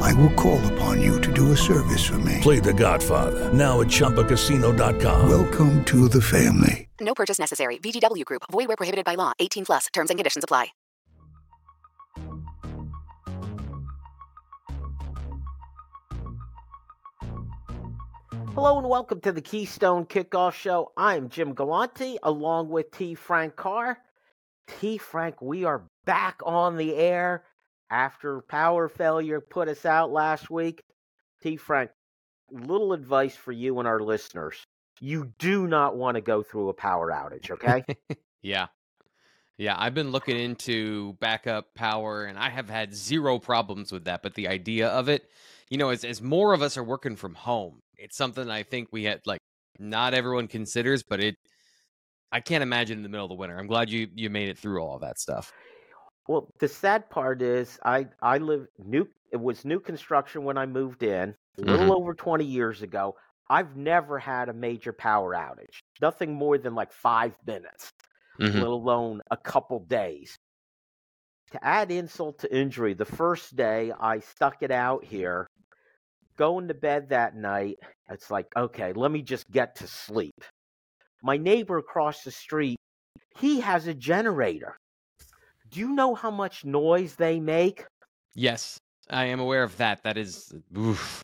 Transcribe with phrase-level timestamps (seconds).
[0.00, 2.38] I will call upon you to do a service for me.
[2.40, 5.28] Play The Godfather now at ChumbaCasino.com.
[5.28, 6.88] Welcome to the family.
[7.00, 7.78] No purchase necessary.
[7.78, 8.42] VGW Group.
[8.50, 9.32] Void where prohibited by law.
[9.38, 9.86] 18 plus.
[9.92, 10.68] Terms and conditions apply.
[18.54, 20.90] Hello and welcome to the Keystone Kickoff Show.
[20.96, 23.14] I'm Jim Galante along with T.
[23.14, 23.98] Frank Carr.
[24.66, 24.98] T.
[24.98, 27.44] Frank, we are back on the air
[27.90, 30.82] after power failure put us out last week.
[31.42, 31.56] T.
[31.56, 31.90] Frank,
[32.50, 34.56] little advice for you and our listeners.
[35.00, 37.84] You do not want to go through a power outage, okay?
[38.42, 38.66] yeah.
[39.56, 44.22] Yeah, I've been looking into backup power and I have had zero problems with that.
[44.22, 45.28] But the idea of it,
[45.68, 48.88] you know, as, as more of us are working from home, it's something I think
[48.92, 49.40] we had like
[49.78, 51.34] not everyone considers, but it
[52.30, 53.58] I can't imagine in the middle of the winter.
[53.58, 55.52] I'm glad you you made it through all of that stuff.
[56.28, 60.64] Well, the sad part is I I live new it was new construction when I
[60.66, 61.96] moved in, a little Mhm.
[61.96, 63.16] over 20 years ago.
[63.50, 65.80] I've never had a major power outage.
[66.00, 67.90] Nothing more than like 5 minutes,
[68.38, 68.62] Mhm.
[68.62, 70.38] let alone a couple days.
[71.50, 75.46] To add insult to injury, the first day I stuck it out here,
[76.36, 77.78] going to bed that night,
[78.10, 80.44] it's like, okay, let me just get to sleep.
[81.22, 82.78] My neighbor across the street,
[83.36, 84.76] he has a generator.
[85.70, 87.84] Do you know how much noise they make?
[88.34, 88.80] Yes,
[89.10, 90.02] I am aware of that.
[90.02, 91.22] That is oof.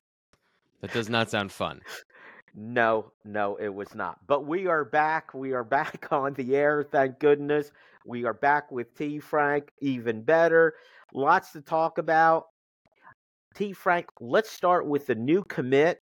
[0.80, 1.80] That does not sound fun.
[2.54, 4.18] No, no, it was not.
[4.26, 5.34] But we are back.
[5.34, 7.70] We are back on the air, thank goodness.
[8.06, 10.74] We are back with T Frank, even better.
[11.14, 12.46] Lots to talk about.
[13.54, 16.00] T Frank, let's start with the new commit.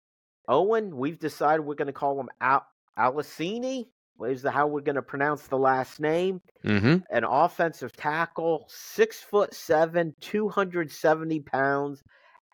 [0.47, 2.65] Owen, we've decided we're going to call him Al-
[2.97, 3.85] Aliciene.
[4.27, 6.41] Is the how we're going to pronounce the last name?
[6.65, 6.97] Mm-hmm.
[7.09, 12.01] An offensive tackle, six foot seven, two hundred seventy pounds,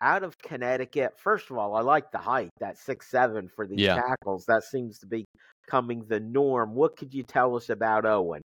[0.02, 1.14] out of Connecticut.
[1.18, 4.02] First of all, I like the height, that six seven for these Yeah.
[4.02, 4.46] tackles.
[4.46, 5.26] That seems to be
[5.66, 6.76] becoming the norm.
[6.76, 8.42] What could you tell us about Owen?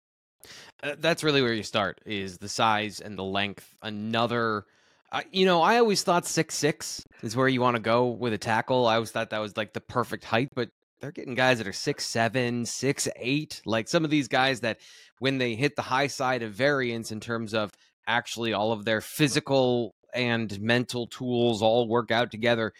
[0.82, 3.74] Uh, that's really where you start is the size and the length.
[3.82, 4.66] Another,
[5.10, 8.32] uh, you know, I always thought six six is where you want to go with
[8.32, 8.86] a tackle.
[8.86, 10.70] I always thought that was like the perfect height, but
[11.00, 13.62] they're getting guys that are six seven, six eight.
[13.64, 14.78] Like some of these guys that
[15.18, 17.70] when they hit the high side of variance in terms of
[18.06, 22.72] actually all of their physical and mental tools all work out together,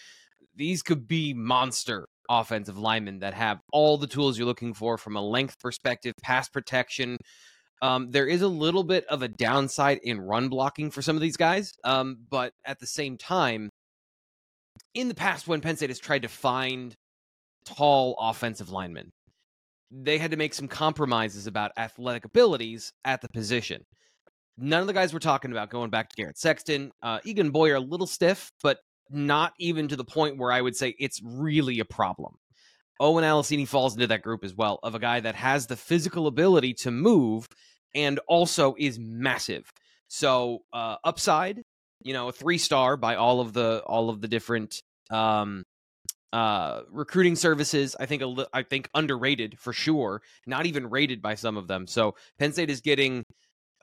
[0.56, 5.16] these could be monster offensive linemen that have all the tools you're looking for from
[5.16, 7.16] a length perspective, pass protection.
[7.80, 11.22] Um, there is a little bit of a downside in run blocking for some of
[11.22, 13.70] these guys, um, but at the same time,
[14.94, 16.96] in the past, when Penn State has tried to find
[17.76, 19.10] tall offensive linemen,
[19.90, 23.84] they had to make some compromises about athletic abilities at the position.
[24.56, 27.76] None of the guys we're talking about going back to Garrett Sexton, uh, Egan Boyer,
[27.76, 28.78] a little stiff, but
[29.10, 32.34] not even to the point where I would say it's really a problem.
[33.00, 36.26] Owen Aliciene falls into that group as well of a guy that has the physical
[36.26, 37.46] ability to move
[37.94, 39.70] and also is massive.
[40.08, 41.62] So uh, upside,
[42.02, 45.64] you know, a three star by all of the all of the different um,
[46.32, 47.96] uh, recruiting services.
[47.98, 50.22] I think a li- I think underrated for sure.
[50.46, 51.86] Not even rated by some of them.
[51.86, 53.24] So Penn State is getting.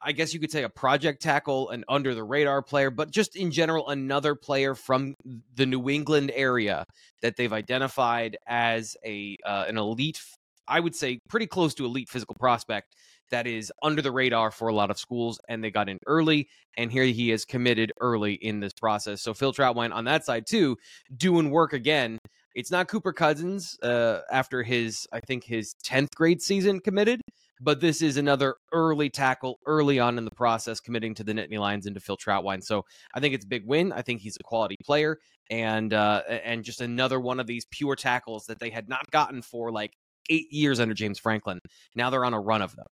[0.01, 3.35] I guess you could say a project tackle, an under the radar player, but just
[3.35, 5.16] in general, another player from
[5.56, 6.85] the New England area
[7.23, 10.22] that they've identified as a uh, an elite,
[10.67, 12.95] I would say pretty close to elite physical prospect
[13.31, 16.47] that is under the radar for a lot of schools, and they got in early,
[16.77, 19.22] and here he is committed early in this process.
[19.22, 20.77] So Phil Trautwein on that side too,
[21.16, 22.19] doing work again.
[22.55, 27.19] It's not Cooper Cousins uh, after his, I think his tenth grade season committed,
[27.59, 31.59] but this is another early tackle early on in the process, committing to the Nittany
[31.59, 32.63] Lions and to Phil Trautwein.
[32.63, 33.91] So I think it's a big win.
[33.91, 35.18] I think he's a quality player,
[35.50, 39.41] and uh, and just another one of these pure tackles that they had not gotten
[39.41, 39.91] for like
[40.30, 41.59] eight years under James Franklin.
[41.94, 42.88] Now they're on a run of them.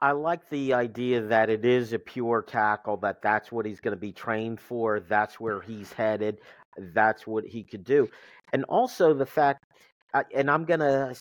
[0.00, 3.96] I like the idea that it is a pure tackle, that that's what he's going
[3.96, 6.38] to be trained for, that's where he's headed,
[6.94, 8.08] that's what he could do.
[8.52, 9.64] And also the fact,
[10.14, 11.14] uh, and I'm going to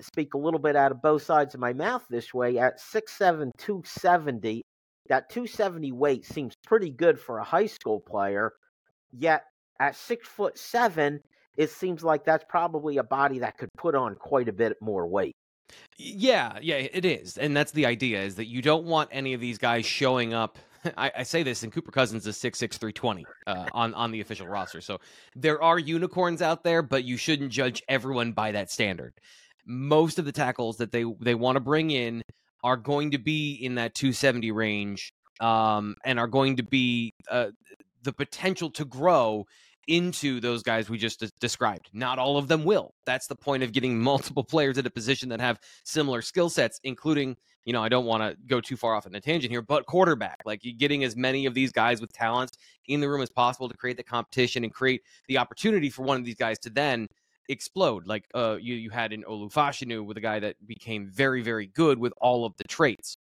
[0.00, 3.50] speak a little bit out of both sides of my mouth this way, at 6'7,
[3.58, 4.62] 270,
[5.08, 8.52] that 270 weight seems pretty good for a high school player,
[9.12, 9.44] yet
[9.80, 11.20] at six foot seven,
[11.56, 15.06] it seems like that's probably a body that could put on quite a bit more
[15.06, 15.34] weight.
[15.96, 17.36] Yeah, yeah, it is.
[17.36, 20.58] And that's the idea is that you don't want any of these guys showing up.
[20.96, 24.46] I, I say this, and Cooper Cousins is 6'6, 320 uh, on, on the official
[24.46, 24.80] roster.
[24.80, 25.00] So
[25.36, 29.14] there are unicorns out there, but you shouldn't judge everyone by that standard.
[29.66, 32.22] Most of the tackles that they, they want to bring in
[32.64, 37.48] are going to be in that 270 range um, and are going to be uh,
[38.02, 39.46] the potential to grow
[39.88, 41.90] into those guys we just described.
[41.92, 42.94] Not all of them will.
[43.06, 46.80] That's the point of getting multiple players at a position that have similar skill sets,
[46.84, 49.62] including, you know, I don't want to go too far off in a tangent here,
[49.62, 50.40] but quarterback.
[50.44, 52.56] Like getting as many of these guys with talents
[52.86, 56.16] in the room as possible to create the competition and create the opportunity for one
[56.16, 57.08] of these guys to then
[57.48, 58.06] explode.
[58.06, 61.66] Like uh, you you had in Olu Fashanu with a guy that became very very
[61.66, 63.16] good with all of the traits.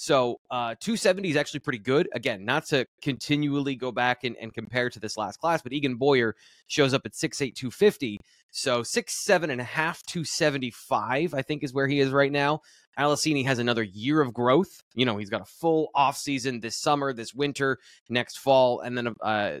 [0.00, 2.08] So uh, 270 is actually pretty good.
[2.14, 5.96] Again, not to continually go back and, and compare to this last class, but Egan
[5.96, 6.36] Boyer
[6.68, 8.20] shows up at 6'8, 250.
[8.52, 12.60] So six, seven and a half, 275, I think is where he is right now.
[12.96, 14.84] Aliciene has another year of growth.
[14.94, 17.78] You know, he's got a full off season this summer, this winter,
[18.08, 19.58] next fall, and then uh,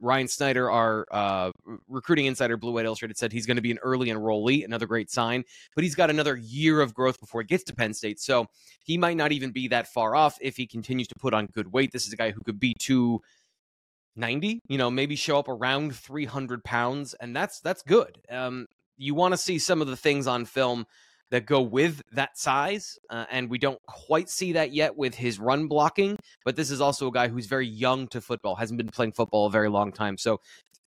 [0.00, 1.52] Ryan Snyder, our uh,
[1.88, 5.10] recruiting insider, Blue White Illustrated, said he's going to be an early enrollee, another great
[5.10, 5.44] sign.
[5.74, 8.46] But he's got another year of growth before he gets to Penn State, so
[8.84, 11.72] he might not even be that far off if he continues to put on good
[11.72, 11.92] weight.
[11.92, 16.64] This is a guy who could be 290, you know, maybe show up around 300
[16.64, 18.18] pounds, and that's that's good.
[18.30, 18.66] Um,
[18.96, 20.86] you want to see some of the things on film
[21.30, 22.98] that go with that size.
[23.08, 26.16] Uh, and we don't quite see that yet with his run blocking.
[26.44, 29.46] But this is also a guy who's very young to football, hasn't been playing football
[29.46, 30.18] a very long time.
[30.18, 30.40] So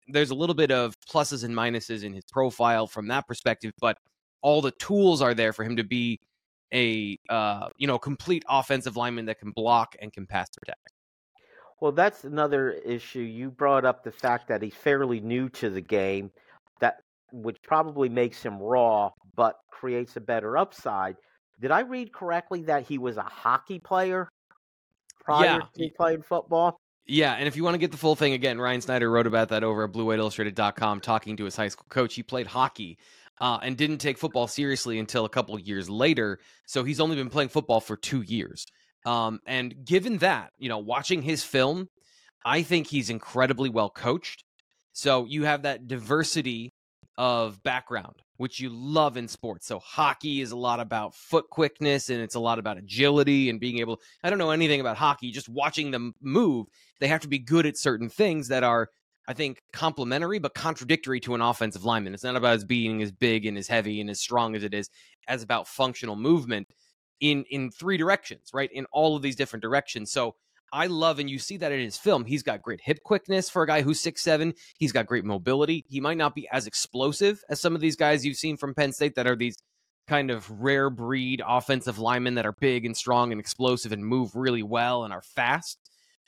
[0.09, 3.73] there's a little bit of pluses and minuses in his profile from that perspective.
[3.81, 3.99] But
[4.43, 6.19] all the tools are there for him to be
[6.73, 10.89] a uh, you know complete offensive lineman that can block and can pass protect.
[11.81, 13.21] Well, that's another issue.
[13.21, 16.31] You brought up the fact that he's fairly new to the game,
[16.81, 17.03] that
[17.33, 21.17] which probably makes him raw, but creates a better upside.
[21.61, 24.29] Did I read correctly that he was a hockey player
[25.21, 25.61] prior yeah.
[25.77, 26.79] to playing football?
[27.07, 29.49] Yeah, and if you want to get the full thing again, Ryan Snyder wrote about
[29.49, 32.15] that over at BlueWhiteIllustrated.com, talking to his high school coach.
[32.15, 32.99] He played hockey
[33.41, 36.39] uh, and didn't take football seriously until a couple years later.
[36.67, 38.67] So he's only been playing football for two years.
[39.05, 41.89] Um, and given that, you know, watching his film,
[42.45, 44.45] I think he's incredibly well coached.
[44.93, 46.73] So you have that diversity
[47.19, 49.69] of background, which you love in sports.
[49.69, 53.61] So hockey is a lot about foot quickness and it's a lot about agility and
[53.61, 56.67] being able I don't know anything about hockey, just watching them move,
[56.99, 58.89] they have to be good at certain things that are
[59.29, 62.15] I think complementary but contradictory to an offensive lineman.
[62.15, 64.75] It's not about as being as big and as heavy and as strong as it
[64.75, 64.91] is
[65.29, 66.67] as about functional movement
[67.21, 68.71] in in three directions, right?
[68.73, 70.11] In all of these different directions.
[70.11, 70.35] So
[70.73, 72.25] I love, and you see that in his film.
[72.25, 74.55] He's got great hip quickness for a guy who's six seven.
[74.79, 75.85] He's got great mobility.
[75.89, 78.93] He might not be as explosive as some of these guys you've seen from Penn
[78.93, 79.57] State that are these
[80.09, 84.35] kind of rare breed offensive linemen that are big and strong and explosive and move
[84.35, 85.79] really well and are fast.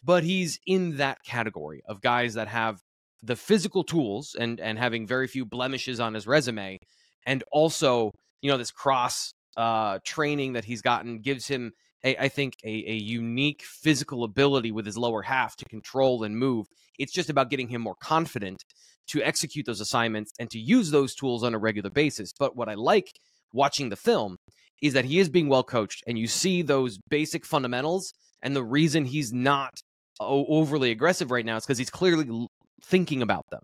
[0.05, 2.81] But he's in that category of guys that have
[3.23, 6.79] the physical tools and and having very few blemishes on his resume,
[7.27, 8.13] and also
[8.43, 11.73] you know this cross uh, training that he's gotten gives him
[12.05, 16.39] a, I think, a, a unique physical ability with his lower half to control and
[16.39, 16.67] move.
[16.99, 18.65] It's just about getting him more confident
[19.09, 22.33] to execute those assignments and to use those tools on a regular basis.
[22.39, 23.09] But what I like
[23.53, 24.37] watching the film
[24.83, 28.13] is that he is being well coached and you see those basic fundamentals.
[28.43, 29.81] And the reason he's not
[30.21, 32.49] overly aggressive right now is because he's clearly
[32.83, 33.63] thinking about them.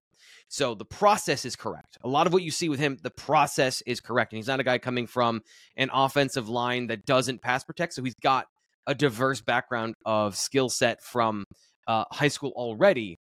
[0.51, 1.97] So the process is correct.
[2.03, 4.33] A lot of what you see with him, the process is correct.
[4.33, 5.43] And he's not a guy coming from
[5.77, 7.95] an offensive line that doesn't pass protect.
[7.95, 8.47] So he's got
[8.85, 11.45] a diverse background of skill set from
[11.87, 13.21] uh, high school already,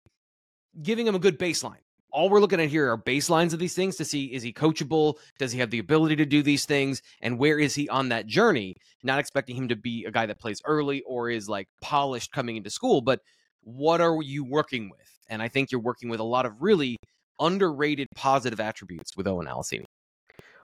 [0.82, 1.82] giving him a good baseline.
[2.10, 5.16] All we're looking at here are baselines of these things to see is he coachable?
[5.38, 7.02] Does he have the ability to do these things?
[7.20, 8.74] And where is he on that journey?
[9.02, 12.56] Not expecting him to be a guy that plays early or is like polished coming
[12.56, 13.20] into school, but
[13.60, 15.00] what are you working with?
[15.28, 16.96] And I think you're working with a lot of really
[17.40, 19.84] underrated positive attributes with Owen Aliciene.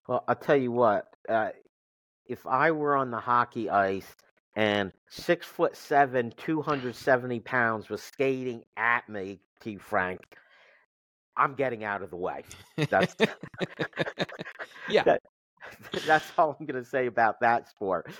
[0.08, 1.08] Well, I'll tell you what.
[1.28, 1.50] Uh,
[2.26, 4.14] if I were on the hockey ice
[4.56, 9.76] and six foot seven, two hundred seventy pounds was skating at me, T.
[9.76, 10.20] Frank,
[11.36, 12.44] I'm getting out of the way.
[12.76, 13.14] That's
[14.88, 15.02] yeah.
[15.04, 15.22] That,
[16.06, 18.10] that's all I'm going to say about that sport.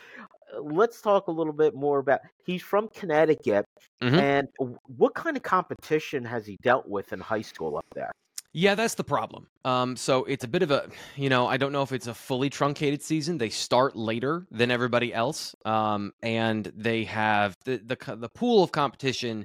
[0.61, 2.20] Let's talk a little bit more about.
[2.44, 3.66] He's from Connecticut,
[4.02, 4.14] mm-hmm.
[4.14, 4.49] and
[4.87, 8.12] what kind of competition has he dealt with in high school up there?
[8.54, 9.49] Yeah, that's the problem.
[9.64, 12.14] Um, so it's a bit of a, you know, I don't know if it's a
[12.14, 13.38] fully truncated season.
[13.38, 18.73] They start later than everybody else, um, and they have the, the the pool of
[18.73, 19.44] competition.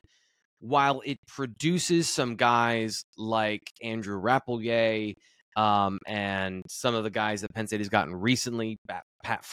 [0.61, 5.15] While it produces some guys like Andrew Rappleyea,
[5.55, 9.45] Um, and some of the guys that Penn State has gotten recently, Pat, Pat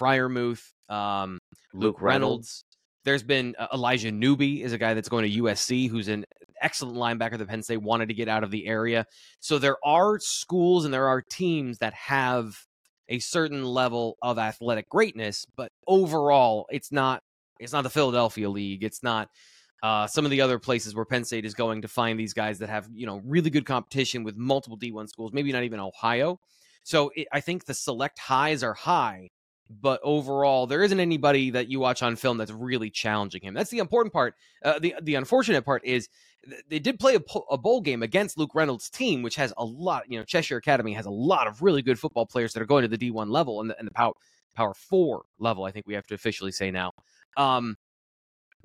[0.89, 1.39] um,
[1.73, 2.03] Luke, Luke Reynolds.
[2.03, 2.65] Reynolds.
[3.05, 6.27] There's been uh, Elijah Newby is a guy that's going to USC, who's an
[6.67, 9.07] excellent linebacker that Penn State wanted to get out of the area.
[9.39, 12.59] So there are schools and there are teams that have
[13.09, 17.23] a certain level of athletic greatness, but overall, it's not
[17.61, 18.83] it's not the Philadelphia League.
[18.83, 19.29] It's not
[19.81, 22.59] uh, some of the other places where Penn State is going to find these guys
[22.59, 25.33] that have you know really good competition with multiple D1 schools.
[25.33, 26.41] Maybe not even Ohio.
[26.83, 29.31] So it, I think the select highs are high,
[29.69, 33.55] but overall, there isn't anybody that you watch on film that's really challenging him.
[33.55, 34.35] That's the important part.
[34.65, 36.09] Uh, the the unfortunate part is
[36.45, 39.53] th- they did play a, po- a bowl game against Luke Reynolds' team, which has
[39.57, 40.05] a lot.
[40.09, 42.83] You know, Cheshire Academy has a lot of really good football players that are going
[42.83, 44.13] to the D1 level and the, and the power
[44.55, 45.65] power four level.
[45.65, 46.93] I think we have to officially say now.
[47.37, 47.77] Um,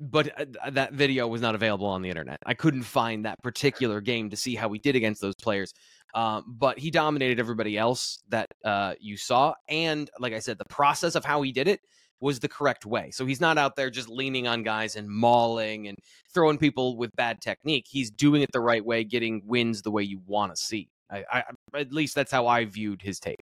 [0.00, 2.40] but uh, that video was not available on the internet.
[2.44, 5.72] I couldn't find that particular game to see how he did against those players.
[6.14, 9.54] Um, but he dominated everybody else that uh, you saw.
[9.68, 11.80] And like I said, the process of how he did it
[12.20, 13.10] was the correct way.
[13.10, 15.98] So he's not out there just leaning on guys and mauling and
[16.32, 17.86] throwing people with bad technique.
[17.88, 20.88] He's doing it the right way, getting wins the way you want to see.
[21.10, 21.42] I, I,
[21.74, 23.40] at least that's how I viewed his tape.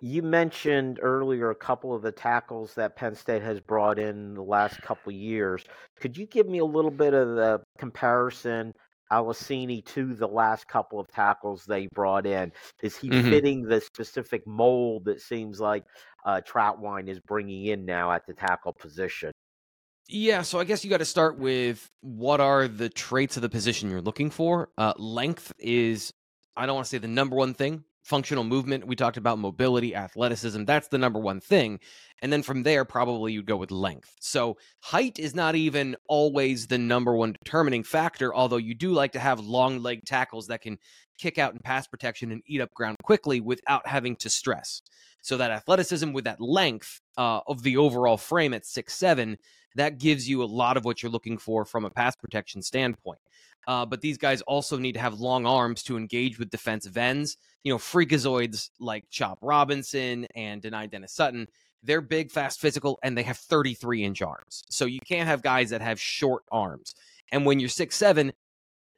[0.00, 4.42] You mentioned earlier a couple of the tackles that Penn State has brought in the
[4.42, 5.64] last couple years.
[6.00, 8.74] Could you give me a little bit of the comparison
[9.12, 12.50] Aliciene to the last couple of tackles they brought in?
[12.82, 13.30] Is he Mhm.
[13.30, 15.84] fitting the specific mold that seems like
[16.24, 19.30] uh, Trautwein is bringing in now at the tackle position?
[20.08, 23.48] Yeah, so I guess you got to start with what are the traits of the
[23.48, 24.70] position you're looking for.
[24.76, 26.12] Uh, length is,
[26.56, 27.84] I don't want to say the number one thing.
[28.02, 30.64] Functional movement, we talked about mobility, athleticism.
[30.64, 31.78] That's the number one thing.
[32.20, 34.16] And then from there, probably you'd go with length.
[34.20, 39.12] So height is not even always the number one determining factor, although you do like
[39.12, 40.78] to have long leg tackles that can
[41.16, 44.82] kick out and pass protection and eat up ground quickly without having to stress.
[45.22, 49.38] So that athleticism with that length uh, of the overall frame at six seven
[49.76, 53.18] that gives you a lot of what you're looking for from a pass protection standpoint.
[53.66, 57.36] Uh, but these guys also need to have long arms to engage with defensive ends.
[57.62, 61.46] You know, freakazoids like Chop Robinson and Dani Dennis Sutton,
[61.82, 64.64] they're big, fast, physical, and they have 33 inch arms.
[64.68, 66.94] So you can't have guys that have short arms.
[67.30, 68.32] And when you're six seven,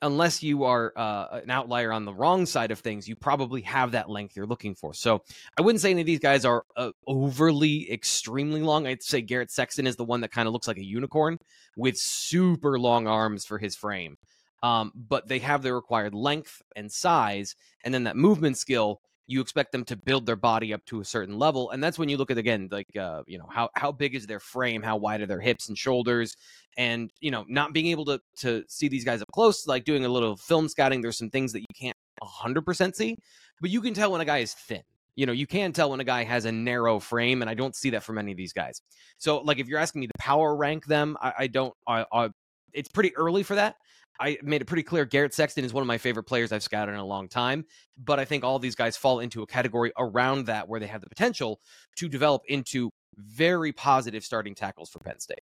[0.04, 3.92] unless you are uh, an outlier on the wrong side of things, you probably have
[3.92, 4.92] that length you're looking for.
[4.92, 5.23] So
[5.58, 8.87] I wouldn't say any of these guys are uh, overly extremely long.
[8.87, 11.38] I'd say Garrett Sexton is the one that kind of looks like a unicorn
[11.75, 14.18] with super long arms for his frame.
[14.62, 19.00] Um, but they have the required length and size, and then that movement skill.
[19.26, 22.08] You expect them to build their body up to a certain level, and that's when
[22.08, 24.96] you look at again, like uh, you know, how how big is their frame, how
[24.96, 26.36] wide are their hips and shoulders,
[26.76, 30.04] and you know, not being able to to see these guys up close, like doing
[30.04, 31.00] a little film scouting.
[31.00, 33.16] There's some things that you can't 100% see,
[33.60, 34.82] but you can tell when a guy is thin.
[35.16, 37.76] You know, you can tell when a guy has a narrow frame, and I don't
[37.76, 38.82] see that from any of these guys.
[39.18, 41.72] So, like, if you're asking me to power rank them, I, I don't.
[41.86, 42.30] I, I,
[42.72, 43.76] it's pretty early for that.
[44.21, 46.92] I made it pretty clear Garrett Sexton is one of my favorite players I've scouted
[46.92, 47.64] in a long time,
[47.99, 51.00] but I think all these guys fall into a category around that where they have
[51.00, 51.61] the potential
[51.97, 55.42] to develop into very positive starting tackles for Penn State.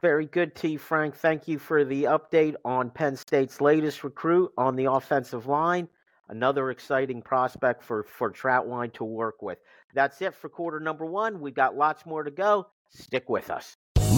[0.00, 0.76] Very good, T.
[0.76, 1.14] Frank.
[1.14, 5.88] Thank you for the update on Penn State's latest recruit on the offensive line.
[6.28, 9.58] Another exciting prospect for, for Trautwein to work with.
[9.92, 11.40] That's it for quarter number one.
[11.40, 12.68] We've got lots more to go.
[12.88, 13.76] Stick with us.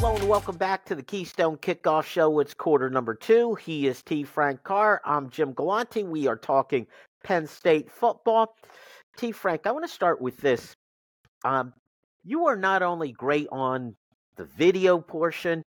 [0.00, 2.40] Hello and welcome back to the Keystone Kickoff Show.
[2.40, 3.54] It's quarter number two.
[3.56, 4.24] He is T.
[4.24, 5.02] Frank Carr.
[5.04, 6.04] I'm Jim Galante.
[6.04, 6.86] We are talking
[7.22, 8.56] Penn State football.
[9.18, 9.30] T.
[9.30, 10.74] Frank, I want to start with this.
[11.44, 11.74] Um,
[12.24, 13.94] you are not only great on
[14.36, 15.62] the video portion,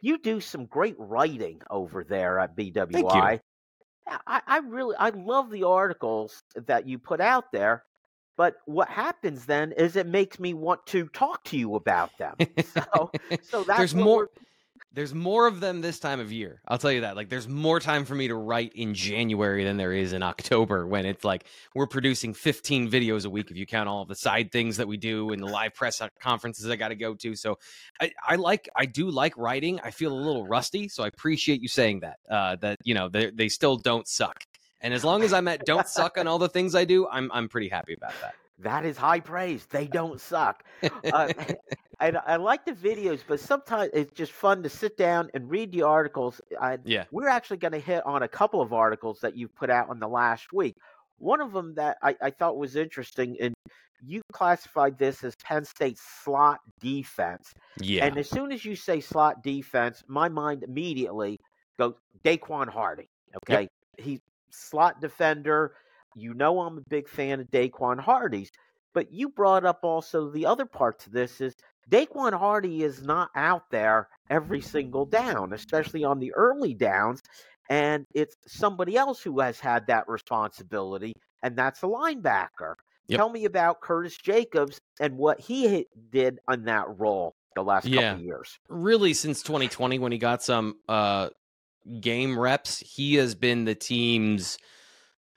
[0.00, 3.38] you do some great writing over there at BWI.
[4.26, 7.84] I, I really I love the articles that you put out there.
[8.38, 12.36] But what happens then is it makes me want to talk to you about them.
[12.68, 13.10] So,
[13.42, 14.30] so that's there's more.
[14.92, 16.60] there's more of them this time of year.
[16.68, 17.16] I'll tell you that.
[17.16, 20.86] Like, there's more time for me to write in January than there is in October
[20.86, 24.52] when it's like we're producing 15 videos a week if you count all the side
[24.52, 27.34] things that we do and the live press conferences I got to go to.
[27.34, 27.58] So,
[28.00, 29.80] I, I, like, I do like writing.
[29.82, 32.18] I feel a little rusty, so I appreciate you saying that.
[32.30, 34.44] Uh, that you know they they still don't suck.
[34.80, 37.30] And as long as I'm at don't suck on all the things I do, I'm
[37.32, 38.34] I'm pretty happy about that.
[38.60, 39.66] That is high praise.
[39.66, 40.64] They don't suck.
[40.82, 41.32] Uh,
[42.00, 45.72] I, I like the videos, but sometimes it's just fun to sit down and read
[45.72, 46.40] the articles.
[46.60, 47.04] I, yeah.
[47.10, 49.98] We're actually going to hit on a couple of articles that you've put out in
[49.98, 50.76] the last week.
[51.18, 53.54] One of them that I, I thought was interesting, and
[54.04, 57.52] you classified this as Penn State's slot defense.
[57.80, 58.06] Yeah.
[58.06, 61.38] And as soon as you say slot defense, my mind immediately
[61.78, 61.94] goes
[62.24, 63.08] Daequan Hardy.
[63.44, 63.62] Okay.
[63.62, 63.70] Yep.
[63.98, 64.20] He's
[64.50, 65.74] slot defender.
[66.14, 68.50] You know I'm a big fan of Daequan Hardy's.
[68.94, 71.54] But you brought up also the other part to this is
[71.90, 77.20] Daequan Hardy is not out there every single down, especially on the early downs.
[77.70, 81.12] And it's somebody else who has had that responsibility,
[81.42, 82.74] and that's a linebacker.
[83.08, 83.18] Yep.
[83.18, 88.02] Tell me about Curtis Jacobs and what he did on that role the last Yeah.
[88.12, 88.58] couple of years.
[88.68, 91.28] Really, since 2020, when he got some uh,
[92.00, 94.58] game reps, he has been the team's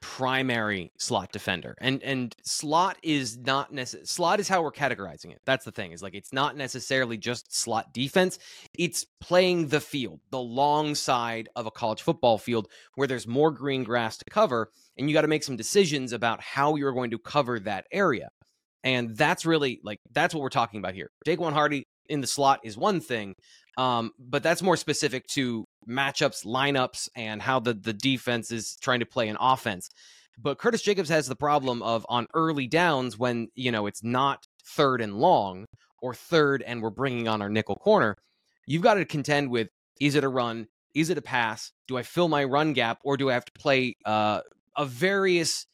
[0.02, 1.76] primary slot defender.
[1.80, 5.42] And and slot is not necessarily slot is how we're categorizing it.
[5.46, 5.92] That's the thing.
[5.92, 8.40] Is like it's not necessarily just slot defense.
[8.78, 13.52] It's playing the field, the long side of a college football field where there's more
[13.52, 17.12] green grass to cover and you got to make some decisions about how you're going
[17.12, 18.30] to cover that area.
[18.84, 21.12] And that's really like that's what we're talking about here.
[21.26, 23.36] Daequan Hardy in the slot is one thing,
[23.78, 29.00] um, but that's more specific to matchups, lineups, and how the the defense is trying
[29.00, 29.90] to play an offense.
[30.38, 34.46] But Curtis Jacobs has the problem of on early downs when you know it's not
[34.66, 35.66] third and long
[36.02, 38.16] or third and we're bringing on our nickel corner.
[38.68, 40.68] You've got to contend with: is it a run?
[40.94, 41.72] Is it a pass?
[41.88, 44.42] Do I fill my run gap, or do I have to play uh,
[44.78, 45.66] a various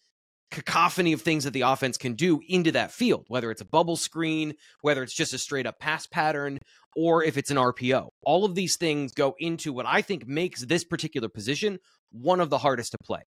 [0.51, 3.97] cacophony of things that the offense can do into that field, whether it's a bubble
[3.97, 6.59] screen, whether it's just a straight up pass pattern,
[6.95, 8.09] or if it's an RPO.
[8.23, 11.79] All of these things go into what I think makes this particular position
[12.11, 13.21] one of the hardest to play.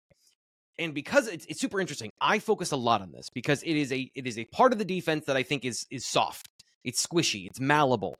[0.79, 3.91] And because it's, it's super interesting, I focus a lot on this because it is
[3.91, 6.49] a it is a part of the defense that I think is is soft.
[6.83, 7.45] It's squishy.
[7.45, 8.15] It's malleable.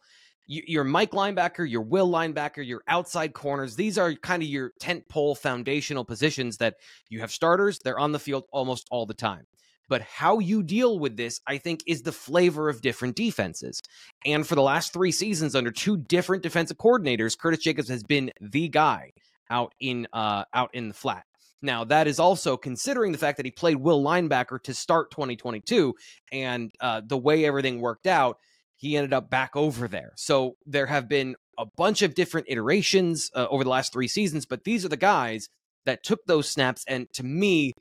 [0.48, 3.76] You, your Mike linebacker, your Will linebacker, your outside corners.
[3.76, 6.76] These are kind of your tent pole foundational positions that
[7.10, 7.80] you have starters.
[7.80, 9.46] They're on the field almost all the time.
[9.92, 13.82] But how you deal with this, I think, is the flavor of different defenses.
[14.26, 18.32] And for the last three seasons, under two different defensive coordinators, Curtis Jacobs has been
[18.40, 19.12] the guy
[19.50, 21.26] out in uh, out in the flat.
[21.62, 25.94] Now, that is also considering the fact that he played Will linebacker to start 2022,
[26.32, 28.40] and uh, the way everything worked out,
[28.82, 30.12] he ended up back over there.
[30.16, 34.48] So there have been a bunch of different iterations uh, over the last three seasons,
[34.48, 35.48] but these are the guys
[35.86, 37.74] that took those snaps and, to me,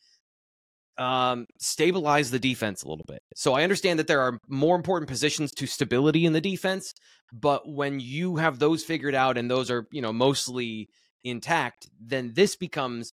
[0.99, 3.23] um, stabilize the defense a little bit.
[3.35, 6.93] So I understand that there are more important positions to stability in the defense,
[7.33, 10.91] but when you have those figured out and those are, you know, mostly
[11.25, 13.13] intact, then this becomes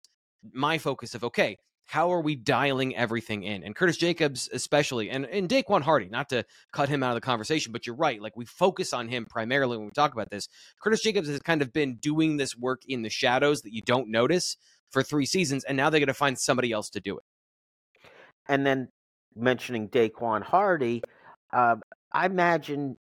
[0.52, 1.56] my focus of okay,
[1.88, 3.64] how are we dialing everything in?
[3.64, 7.22] And Curtis Jacobs, especially, and, and Daequan Hardy, not to cut him out of the
[7.22, 8.22] conversation, but you're right.
[8.22, 10.50] Like we focus on him primarily when we talk about this.
[10.82, 14.10] Curtis Jacobs has kind of been doing this work in the shadows that you don't
[14.10, 14.58] notice
[14.92, 17.24] for three seasons, and now they're going to find somebody else to do it.
[18.50, 18.90] And then
[19.36, 21.04] mentioning Daequan Hardy,
[21.54, 22.98] um, I imagine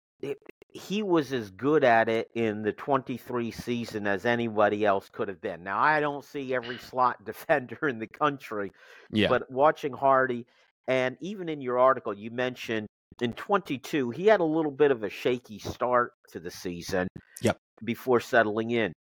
[0.74, 5.42] he was as good at it in the 23 season as anybody else could have
[5.42, 5.64] been.
[5.64, 8.72] Now, I don't see every slot defender in the country,
[9.12, 9.28] Yeah.
[9.28, 10.46] but watching Hardy,
[10.88, 12.88] and even in your article, you mentioned
[13.22, 17.08] in 22, he had a little bit of a shaky start to the season
[17.42, 17.58] Yep.
[17.84, 18.94] before settling in.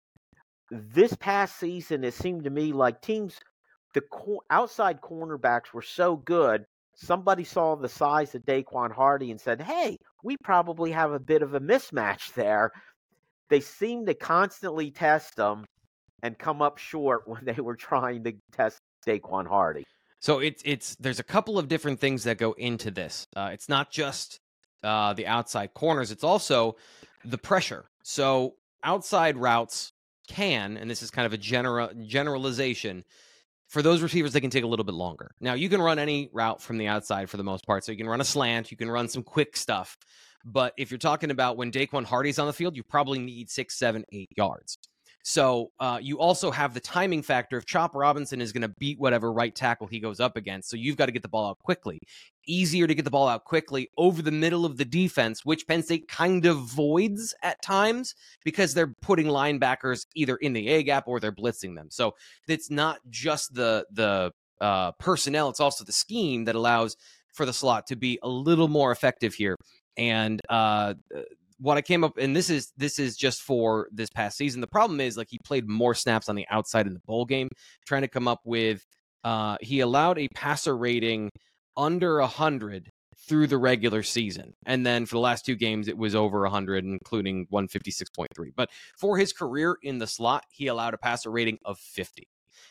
[0.70, 3.38] This past season, it seemed to me like teams,
[3.94, 4.02] the
[4.50, 6.64] outside cornerbacks were so good.
[7.00, 11.42] Somebody saw the size of Daequan Hardy and said, "Hey, we probably have a bit
[11.42, 12.72] of a mismatch there."
[13.48, 15.64] They seem to constantly test them
[16.22, 19.84] and come up short when they were trying to test Daequan Hardy.
[20.20, 23.28] So it's it's there's a couple of different things that go into this.
[23.36, 24.40] Uh, it's not just
[24.82, 26.76] uh, the outside corners; it's also
[27.24, 27.84] the pressure.
[28.02, 29.92] So outside routes
[30.26, 33.04] can, and this is kind of a general generalization,
[33.68, 35.30] for those receivers they can take a little bit longer.
[35.40, 37.84] Now you can run any route from the outside for the most part.
[37.84, 39.96] So you can run a slant, you can run some quick stuff.
[40.44, 43.78] But if you're talking about when Daequan Hardy's on the field, you probably need six,
[43.78, 44.78] seven, eight yards.
[45.24, 48.98] So uh, you also have the timing factor If Chop Robinson is going to beat
[48.98, 50.70] whatever right tackle he goes up against.
[50.70, 51.98] So you've got to get the ball out quickly.
[52.48, 55.82] Easier to get the ball out quickly over the middle of the defense, which Penn
[55.82, 61.06] State kind of voids at times because they're putting linebackers either in the A gap
[61.06, 61.88] or they're blitzing them.
[61.90, 62.14] So
[62.48, 66.96] it's not just the the uh, personnel; it's also the scheme that allows
[67.34, 69.54] for the slot to be a little more effective here.
[69.96, 70.94] And uh,
[71.58, 74.60] what I came up and this is this is just for this past season.
[74.60, 77.48] The problem is like he played more snaps on the outside in the bowl game,
[77.86, 78.84] trying to come up with
[79.24, 81.30] uh he allowed a passer rating
[81.78, 84.54] under 100 through the regular season.
[84.66, 88.26] And then for the last two games it was over 100 including 156.3.
[88.54, 92.28] But for his career in the slot, he allowed a passer rating of 50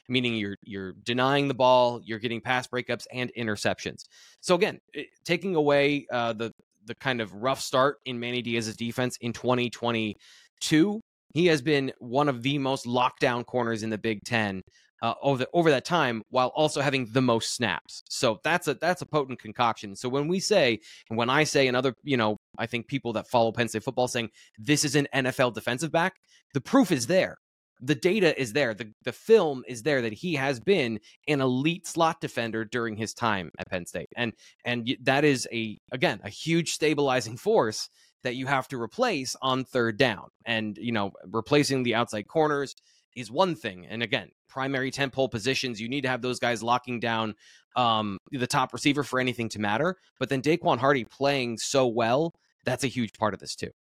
[0.10, 4.04] meaning you're you're denying the ball, you're getting pass breakups and interceptions.
[4.42, 6.54] So again, eh, taking away uh, the
[6.86, 11.02] the kind of rough start in Manny Diaz's defense in 2022,
[11.34, 14.62] he has been one of the most lockdown corners in the Big Ten
[15.02, 18.04] uh, over the, over that time, while also having the most snaps.
[18.10, 19.96] So that's a that's a potent concoction.
[19.96, 20.80] So when we say,
[21.10, 23.84] and when I say, and other you know, I think people that follow Penn State
[23.84, 26.16] football saying this is an NFL defensive back,
[26.54, 27.38] the proof is there
[27.82, 28.74] the data is there.
[28.74, 33.14] The the film is there that he has been an elite slot defender during his
[33.14, 34.10] time at Penn State.
[34.16, 34.34] And
[34.66, 37.90] and that is a again, a huge stabilizing force
[38.24, 40.30] that you have to replace on third down.
[40.46, 42.76] And you know, replacing the outside corners
[43.18, 43.86] is one thing.
[43.88, 47.36] And again, primary temple positions, you need to have those guys locking down
[47.76, 49.96] um, the top receiver for anything to matter.
[50.20, 52.34] But then Daequan Hardy playing so well,
[52.66, 53.72] that's a huge part of this too.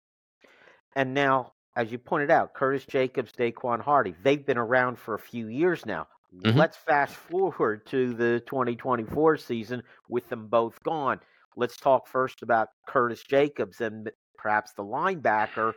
[0.94, 5.18] And now as you pointed out, Curtis Jacobs, Daequan Hardy, they've been around for a
[5.18, 6.08] few years now.
[6.34, 6.58] Mm-hmm.
[6.58, 11.20] Let's fast forward to the 2024 season with them both gone.
[11.54, 15.74] Let's talk first about Curtis Jacobs and perhaps the linebacker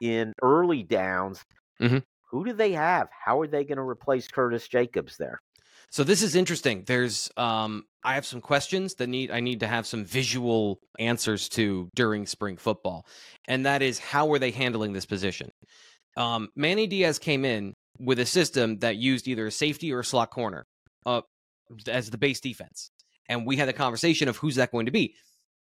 [0.00, 1.42] in early downs.
[1.80, 1.98] Mm-hmm.
[2.30, 3.08] Who do they have?
[3.24, 5.40] How are they going to replace Curtis Jacobs there?
[5.90, 6.84] So this is interesting.
[6.86, 11.48] There's um I have some questions that need I need to have some visual answers
[11.50, 13.06] to during spring football.
[13.46, 15.50] And that is how are they handling this position?
[16.16, 20.04] Um Manny Diaz came in with a system that used either a safety or a
[20.04, 20.66] slot corner
[21.06, 21.22] uh
[21.86, 22.90] as the base defense.
[23.28, 25.14] And we had a conversation of who's that going to be.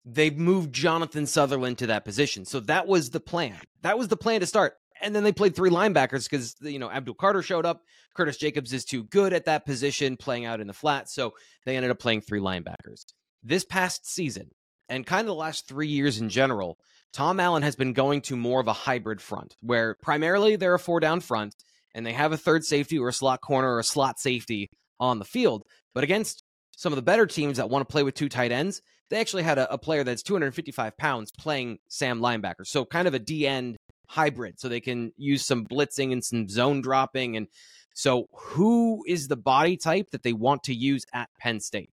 [0.05, 2.45] They moved Jonathan Sutherland to that position.
[2.45, 3.59] So that was the plan.
[3.83, 6.91] That was the plan to start and then they played three linebackers because you know
[6.91, 7.83] Abdul Carter showed up.
[8.15, 11.35] Curtis Jacobs is too good at that position, playing out in the flat, so
[11.65, 13.05] they ended up playing three linebackers.
[13.43, 14.51] This past season,
[14.89, 16.79] and kind of the last three years in general,
[17.13, 20.79] Tom Allen has been going to more of a hybrid front, where primarily they're a
[20.79, 21.55] four down front,
[21.95, 25.19] and they have a third safety or a slot corner or a slot safety on
[25.19, 25.65] the field.
[25.95, 26.43] But against
[26.77, 29.43] some of the better teams that want to play with two tight ends, they actually
[29.43, 32.65] had a, a player that's 255 pounds playing Sam linebacker.
[32.65, 33.77] So kind of a D end
[34.11, 37.37] hybrid so they can use some blitzing and some zone dropping.
[37.37, 37.47] And
[37.95, 41.91] so, who is the body type that they want to use at Penn State?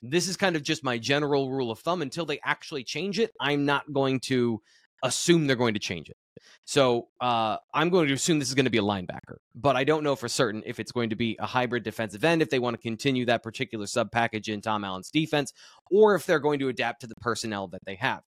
[0.00, 2.02] This is kind of just my general rule of thumb.
[2.02, 4.62] Until they actually change it, I'm not going to
[5.02, 6.16] assume they're going to change it.
[6.64, 9.84] So uh, I'm going to assume this is going to be a linebacker, but I
[9.84, 12.58] don't know for certain if it's going to be a hybrid defensive end, if they
[12.58, 15.52] want to continue that particular sub package in Tom Allen's defense,
[15.90, 18.22] or if they're going to adapt to the personnel that they have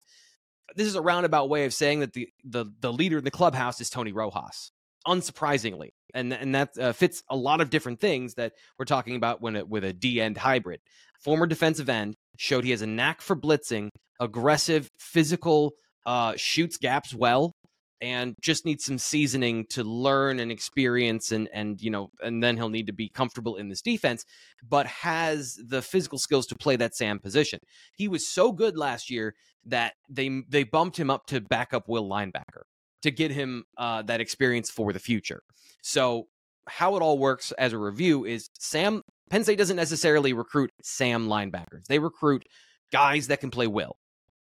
[0.76, 3.82] this is a roundabout way of saying that the the the leader in the clubhouse
[3.82, 4.72] is Tony Rojas.
[5.08, 9.42] Unsurprisingly, and and that uh, fits a lot of different things that we're talking about
[9.42, 10.82] when it, with a D end hybrid.
[11.24, 15.74] Former defensive end showed he has a knack for blitzing, aggressive, physical,
[16.06, 17.54] uh, shoots gaps well,
[18.02, 22.56] and just needs some seasoning to learn and experience and and you know and then
[22.58, 24.26] he'll need to be comfortable in this defense
[24.68, 27.60] but has the physical skills to play that sam position
[27.96, 32.08] he was so good last year that they they bumped him up to backup will
[32.08, 32.64] linebacker
[33.02, 35.42] to get him uh, that experience for the future.
[35.82, 36.28] So
[36.68, 41.28] how it all works as a review is Sam Penn State doesn't necessarily recruit Sam
[41.28, 41.86] linebackers.
[41.88, 42.46] They recruit
[42.92, 43.98] guys that can play will.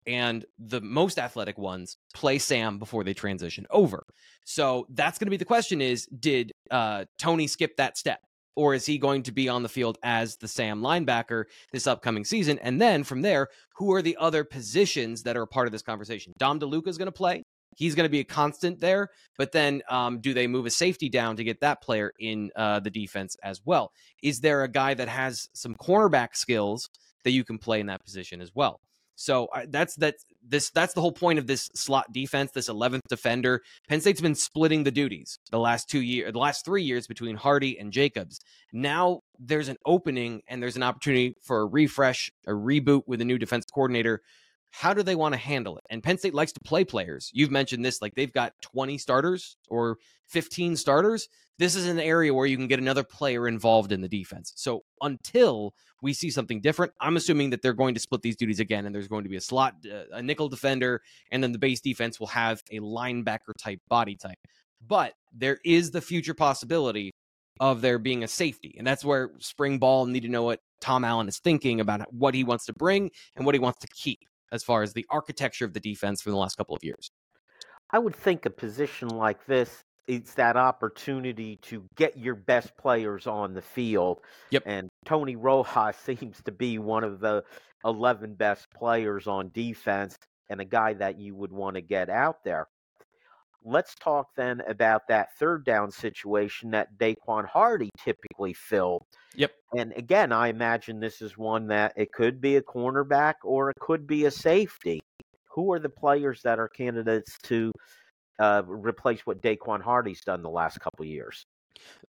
[0.06, 4.06] And the most athletic ones play Sam before they transition over.
[4.43, 8.19] So that's going to be the question is did uh, Tony skip that step?
[8.56, 12.26] Or is he going to be on the field as the Sam linebacker this upcoming
[12.26, 12.60] season?
[12.60, 16.34] And then from there, who are the other positions that are part of this conversation?
[16.38, 17.44] Dom DeLuca is going to play.
[17.76, 19.10] He's going to be a constant there.
[19.38, 22.80] But then, um, do they move a safety down to get that player in uh,
[22.80, 23.92] the defense as well?
[24.22, 26.89] Is there a guy that has some cornerback skills
[27.24, 28.80] that you can play in that position as well?
[29.15, 33.02] So uh, that's that this that's the whole point of this slot defense, this 11th
[33.08, 33.62] defender.
[33.88, 37.36] Penn State's been splitting the duties the last two years, the last three years between
[37.36, 38.39] Hardy and Jacobs.
[38.71, 43.26] Now there's an opening and there's an opportunity for a refresh, a reboot with a
[43.26, 44.21] new defense coordinator
[44.75, 45.83] how do they want to handle it?
[45.91, 47.29] And Penn State likes to play players.
[47.31, 49.97] You've mentioned this, like they've got 20 starters or
[50.29, 51.29] 15 starters.
[51.59, 54.51] This is an area where you can get another player involved in the defense.
[54.55, 58.59] So until we see something different, I'm assuming that they're going to split these duties
[58.59, 61.59] again, and there's going to be a slot, uh, a nickel defender, and then the
[61.59, 64.39] base defense will have a linebacker type body type.
[64.86, 67.12] But there is the future possibility
[67.59, 68.73] of there being a safety.
[68.79, 72.33] And that's where spring ball need to know what Tom Allen is thinking about what
[72.33, 74.19] he wants to bring and what he wants to keep
[74.54, 77.12] as far as the architecture of the defense for the last couple of years.
[77.92, 83.26] I would think a position like this it's that opportunity to get your best players
[83.26, 84.20] on the field.
[84.52, 84.63] Yep.
[84.66, 87.44] And Tony Rojas seems to be one of the
[87.86, 90.18] 11 best players on defense
[90.50, 92.68] and a guy that you would want to get out there.
[93.63, 99.04] Let's talk then about that third down situation that Daequan Hardy typically filled.
[99.36, 99.52] Yep.
[99.78, 103.78] And again, I imagine this is one that it could be a cornerback or it
[103.80, 105.02] could be a safety.
[105.52, 107.71] Who are the players that are candidates to
[108.39, 111.45] uh, replace what Daequan Hardy's done the last couple years?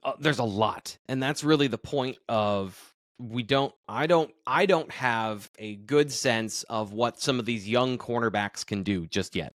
[0.02, 4.64] Uh, there's a lot, and that's really the point of we don't i don't i
[4.64, 9.36] don't have a good sense of what some of these young cornerbacks can do just
[9.36, 9.52] yet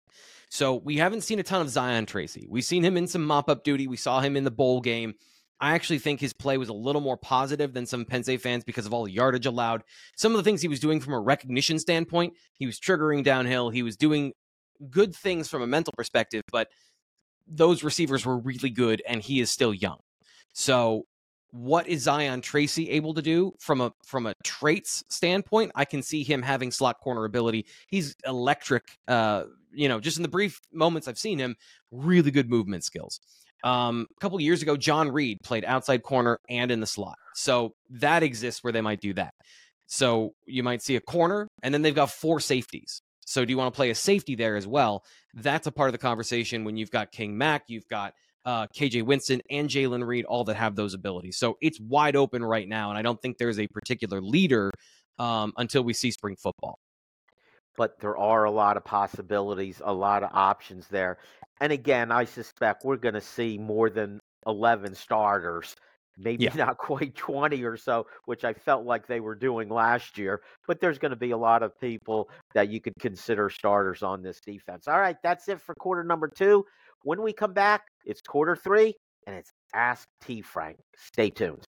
[0.54, 2.46] so we haven't seen a ton of Zion Tracy.
[2.48, 3.88] We've seen him in some mop up duty.
[3.88, 5.14] We saw him in the bowl game.
[5.58, 8.62] I actually think his play was a little more positive than some Penn State fans
[8.62, 9.82] because of all the yardage allowed.
[10.14, 13.70] Some of the things he was doing from a recognition standpoint, he was triggering downhill.
[13.70, 14.32] He was doing
[14.88, 16.68] good things from a mental perspective, but
[17.48, 19.98] those receivers were really good, and he is still young.
[20.52, 21.06] So
[21.54, 25.70] what is Zion Tracy able to do from a from a traits standpoint?
[25.76, 27.66] I can see him having slot corner ability.
[27.86, 31.56] He's electric uh, you know, just in the brief moments I've seen him,
[31.90, 33.20] really good movement skills.
[33.62, 37.16] Um, a couple years ago, John Reed played outside corner and in the slot.
[37.34, 39.34] So that exists where they might do that.
[39.86, 43.00] So you might see a corner, and then they've got four safeties.
[43.26, 45.02] So do you want to play a safety there as well?
[45.34, 48.12] That's a part of the conversation when you've got King Mack, you've got
[48.44, 51.38] uh, KJ Winston, and Jaylen Reed, all that have those abilities.
[51.38, 54.70] So it's wide open right now, and I don't think there's a particular leader
[55.18, 56.78] um, until we see spring football
[57.76, 61.18] but there are a lot of possibilities, a lot of options there.
[61.61, 65.74] And again, I suspect we're going to see more than 11 starters,
[66.16, 66.54] maybe yeah.
[66.57, 70.42] not quite 20 or so, which I felt like they were doing last year.
[70.66, 74.22] But there's going to be a lot of people that you could consider starters on
[74.22, 74.88] this defense.
[74.88, 76.64] All right, that's it for quarter number two.
[77.02, 78.94] When we come back, it's quarter three,
[79.26, 80.42] and it's Ask T.
[80.42, 80.78] Frank.
[80.96, 81.64] Stay tuned.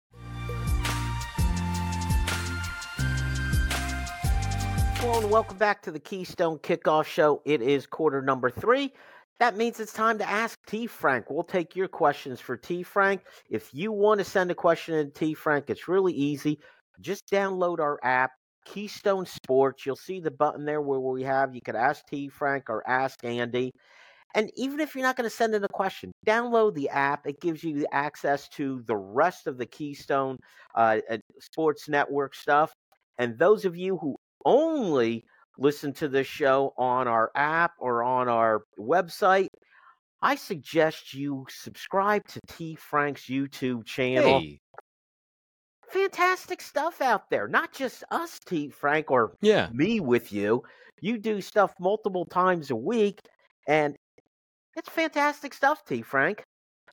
[4.96, 7.40] Hello and welcome back to the Keystone Kickoff Show.
[7.46, 8.92] It is quarter number three.
[9.38, 11.30] That means it's time to ask T Frank.
[11.30, 13.22] We'll take your questions for T Frank.
[13.48, 16.60] If you want to send a question to T Frank, it's really easy.
[17.00, 18.32] Just download our app,
[18.66, 19.86] Keystone Sports.
[19.86, 23.24] You'll see the button there where we have you could ask T Frank or ask
[23.24, 23.72] Andy.
[24.34, 27.26] And even if you're not going to send in a question, download the app.
[27.26, 30.36] It gives you access to the rest of the Keystone
[30.74, 30.98] uh,
[31.40, 32.72] Sports Network stuff.
[33.18, 35.24] And those of you who only
[35.58, 39.48] listen to this show on our app or on our website,
[40.22, 44.40] I suggest you subscribe to T Frank's YouTube channel.
[44.40, 44.60] Hey.
[45.88, 47.48] Fantastic stuff out there.
[47.48, 49.68] Not just us, T Frank, or yeah.
[49.72, 50.62] me with you.
[51.00, 53.18] You do stuff multiple times a week,
[53.66, 53.96] and
[54.76, 56.44] it's fantastic stuff, T Frank.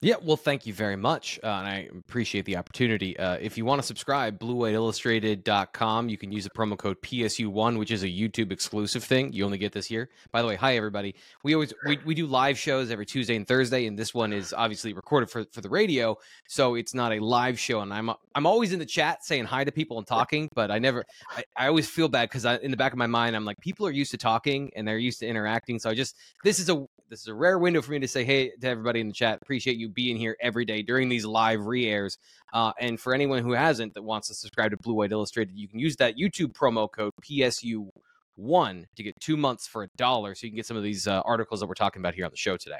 [0.02, 1.40] Yeah, well, thank you very much.
[1.44, 3.18] Uh, and I appreciate the opportunity.
[3.18, 7.90] Uh, if you want to subscribe, bluewhiteillustrated.com, you can use the promo code PSU1, which
[7.90, 9.34] is a YouTube exclusive thing.
[9.34, 10.10] You only get this here.
[10.32, 11.16] By the way, hi, everybody.
[11.44, 14.54] We always we, we do live shows every Tuesday and Thursday, and this one is
[14.54, 16.16] obviously recorded for, for the radio.
[16.48, 17.82] So it's not a live show.
[17.82, 20.78] And I'm I'm always in the chat saying hi to people and talking, but I
[20.78, 21.04] never,
[21.36, 23.88] I, I always feel bad because in the back of my mind, I'm like, people
[23.88, 25.80] are used to talking and they're used to interacting.
[25.80, 28.24] So I just, this is a, this is a rare window for me to say
[28.24, 29.40] hey to everybody in the chat.
[29.42, 32.18] Appreciate you being here every day during these live re-airs.
[32.54, 35.68] Uh, and for anyone who hasn't that wants to subscribe to Blue White Illustrated, you
[35.68, 37.90] can use that YouTube promo code PSU
[38.36, 41.08] one to get two months for a dollar, so you can get some of these
[41.08, 42.80] uh, articles that we're talking about here on the show today.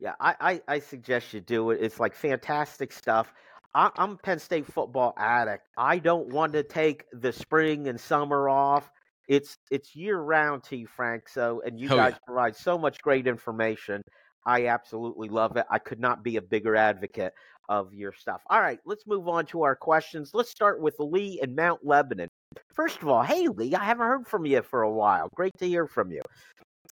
[0.00, 1.80] Yeah, I, I, I suggest you do it.
[1.80, 3.32] It's like fantastic stuff.
[3.74, 5.68] I, I'm a Penn State football addict.
[5.76, 8.90] I don't want to take the spring and summer off
[9.28, 11.28] it's it's year round, T Frank.
[11.28, 12.18] So, and you oh, guys yeah.
[12.26, 14.02] provide so much great information.
[14.44, 15.66] I absolutely love it.
[15.70, 17.34] I could not be a bigger advocate
[17.68, 18.42] of your stuff.
[18.48, 20.32] All right, let's move on to our questions.
[20.34, 22.28] Let's start with Lee in Mount Lebanon.
[22.74, 25.28] First of all, hey Lee, I haven't heard from you for a while.
[25.34, 26.22] Great to hear from you.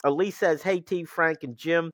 [0.04, 1.90] Uh, Lee says, "Hey T Frank and Jim,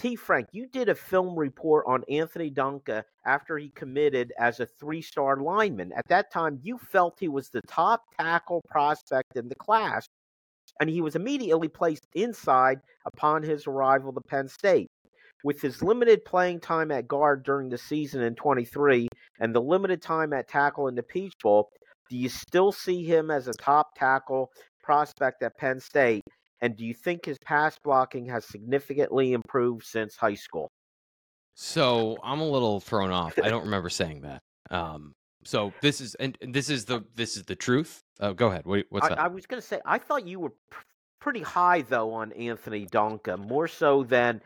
[0.00, 0.16] T.
[0.16, 5.02] Frank, you did a film report on Anthony Donkoh after he committed as a three
[5.02, 5.92] star lineman.
[5.94, 10.06] At that time, you felt he was the top tackle prospect in the class.
[10.80, 14.88] And he was immediately placed inside upon his arrival to Penn State.
[15.42, 19.08] With his limited playing time at guard during the season in 23
[19.40, 21.70] and the limited time at tackle in the Peach Bowl,
[22.10, 24.50] do you still see him as a top tackle
[24.82, 26.22] prospect at Penn State?
[26.60, 30.70] And do you think his pass blocking has significantly improved since high school?
[31.54, 33.38] So I'm a little thrown off.
[33.42, 34.40] I don't remember saying that.
[34.70, 35.12] Um,
[35.44, 38.02] so this is and this is the this is the truth.
[38.18, 38.66] Uh, go ahead.
[38.66, 39.18] What, what's I, that?
[39.18, 40.84] I was going to say I thought you were pr-
[41.20, 44.40] pretty high though on Anthony Donkoh, more so than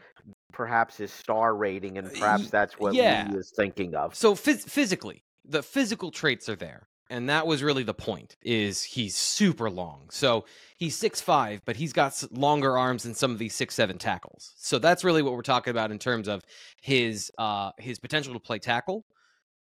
[0.53, 3.29] perhaps his star rating, and perhaps that's what yeah.
[3.31, 4.15] Lee is thinking of.
[4.15, 6.89] So phys- physically, the physical traits are there.
[7.11, 10.09] And that was really the point is he's super long.
[10.11, 10.47] So
[10.79, 14.55] he's six five, but he's got longer arms than some of these six seven tackles.
[14.57, 16.43] So that's really what we're talking about in terms of
[16.81, 19.05] his uh his potential to play tackle.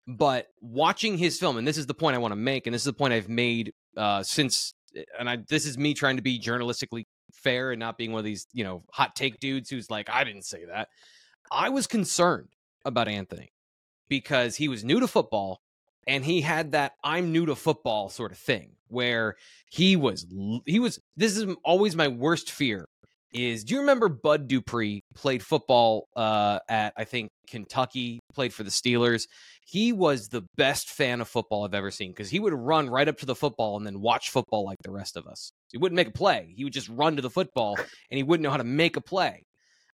[0.09, 2.81] But watching his film, and this is the point I want to make, and this
[2.81, 4.75] is the point I've made uh since
[5.19, 8.25] and I this is me trying to be journalistically fair and not being one of
[8.25, 10.89] these, you know, hot take dudes who's like, I didn't say that.
[11.53, 12.49] I was concerned
[12.85, 13.53] about Anthony
[14.09, 15.61] because he was new to football
[16.07, 19.37] and he had that I'm new to football sort of thing where
[19.71, 20.27] he was
[20.65, 22.89] he was this is always my worst fear
[23.33, 28.63] is do you remember Bud Dupree played football uh at I think Kentucky played for
[28.63, 29.27] the Steelers
[29.67, 33.09] he was the best fan of football I've ever seen because he would run right
[33.09, 35.97] up to the football and then watch football like the rest of us he wouldn't
[35.97, 38.57] make a play he would just run to the football and he wouldn't know how
[38.57, 39.43] to make a play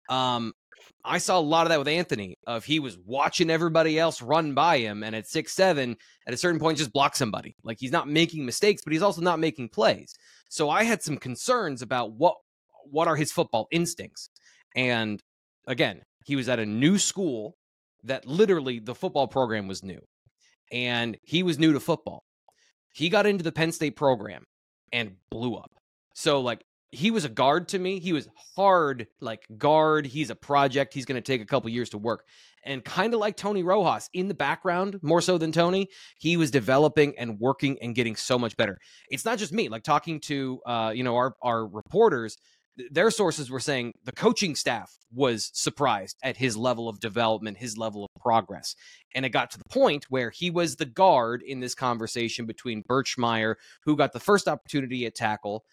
[0.09, 0.53] um
[1.03, 2.35] I saw a lot of that with Anthony.
[2.45, 5.95] Of he was watching everybody else run by him, and at six seven,
[6.27, 7.55] at a certain point, just block somebody.
[7.63, 10.13] Like he's not making mistakes, but he's also not making plays.
[10.49, 12.35] So I had some concerns about what
[12.89, 14.29] what are his football instincts.
[14.75, 15.21] And
[15.67, 17.55] again, he was at a new school
[18.03, 19.99] that literally the football program was new,
[20.71, 22.23] and he was new to football.
[22.93, 24.43] He got into the Penn State program
[24.91, 25.71] and blew up.
[26.13, 27.99] So like he was a guard to me.
[27.99, 30.05] He was hard, like guard.
[30.05, 30.93] He's a project.
[30.93, 32.23] He's going to take a couple years to work.
[32.65, 35.87] And kind of like Tony Rojas in the background, more so than Tony,
[36.19, 38.77] he was developing and working and getting so much better.
[39.09, 39.69] It's not just me.
[39.69, 42.37] Like talking to, uh, you know, our our reporters,
[42.91, 47.77] their sources were saying the coaching staff was surprised at his level of development, his
[47.77, 48.75] level of progress.
[49.13, 52.83] And it got to the point where he was the guard in this conversation between
[52.89, 53.55] Birchmeier,
[53.85, 55.63] who got the first opportunity at tackle,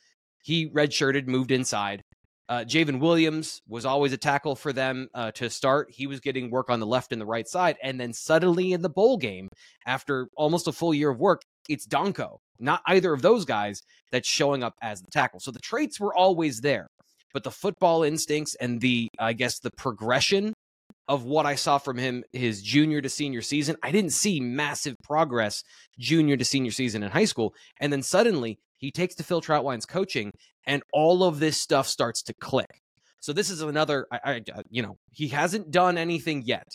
[0.43, 2.03] he redshirted, moved inside.
[2.49, 5.89] Uh, J'ven Williams was always a tackle for them uh, to start.
[5.91, 7.77] He was getting work on the left and the right side.
[7.83, 9.49] And then suddenly in the bowl game,
[9.87, 13.81] after almost a full year of work, it's Donkoh, not either of those guys,
[14.13, 15.41] that's showing up as the tackle.
[15.41, 16.87] So the traits were always there.
[17.33, 20.53] But the football instincts and the, I guess, the progression
[21.07, 24.97] of what I saw from him his junior to senior season, I didn't see massive
[25.03, 25.63] progress
[25.99, 27.55] junior to senior season in high school.
[27.81, 30.33] And then suddenly he takes to Phil Trautwein's coaching,
[30.67, 32.81] and all of this stuff starts to click.
[33.21, 36.67] So this is another, I, I uh, you know, he hasn't done anything yet,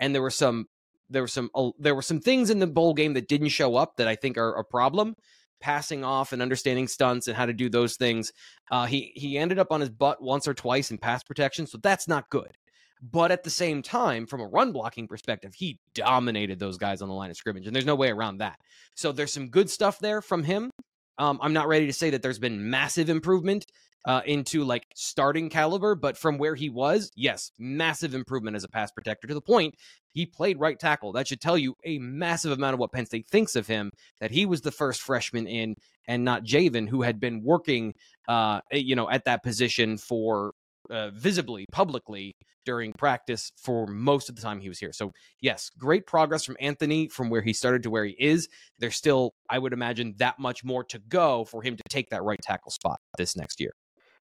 [0.00, 0.66] and there were some,
[1.12, 3.76] there were some, uh, there were some things in the bowl game that didn't show
[3.76, 5.14] up that I think are a problem.
[5.60, 8.32] Passing off and understanding stunts and how to do those things.
[8.72, 11.78] Uh, he he ended up on his butt once or twice in pass protection, so
[11.80, 12.56] that's not good.
[13.00, 17.08] But at the same time, from a run blocking perspective, he dominated those guys on
[17.08, 18.58] the line of scrimmage, and there's no way around that.
[18.96, 20.70] So there's some good stuff there from him.
[21.18, 23.66] Um, I'm not ready to say that there's been massive improvement
[24.04, 28.68] uh, into like starting caliber, but from where he was, yes, massive improvement as a
[28.68, 29.74] pass protector to the point
[30.12, 31.12] he played right tackle.
[31.12, 33.90] That should tell you a massive amount of what Penn State thinks of him.
[34.20, 37.94] That he was the first freshman in, and not J'ven, who had been working,
[38.28, 40.52] uh, you know, at that position for
[40.90, 44.92] uh, visibly, publicly during practice for most of the time he was here.
[44.92, 48.48] So, yes, great progress from Anthony from where he started to where he is.
[48.78, 52.22] There's still, I would imagine, that much more to go for him to take that
[52.22, 53.72] right tackle spot this next year.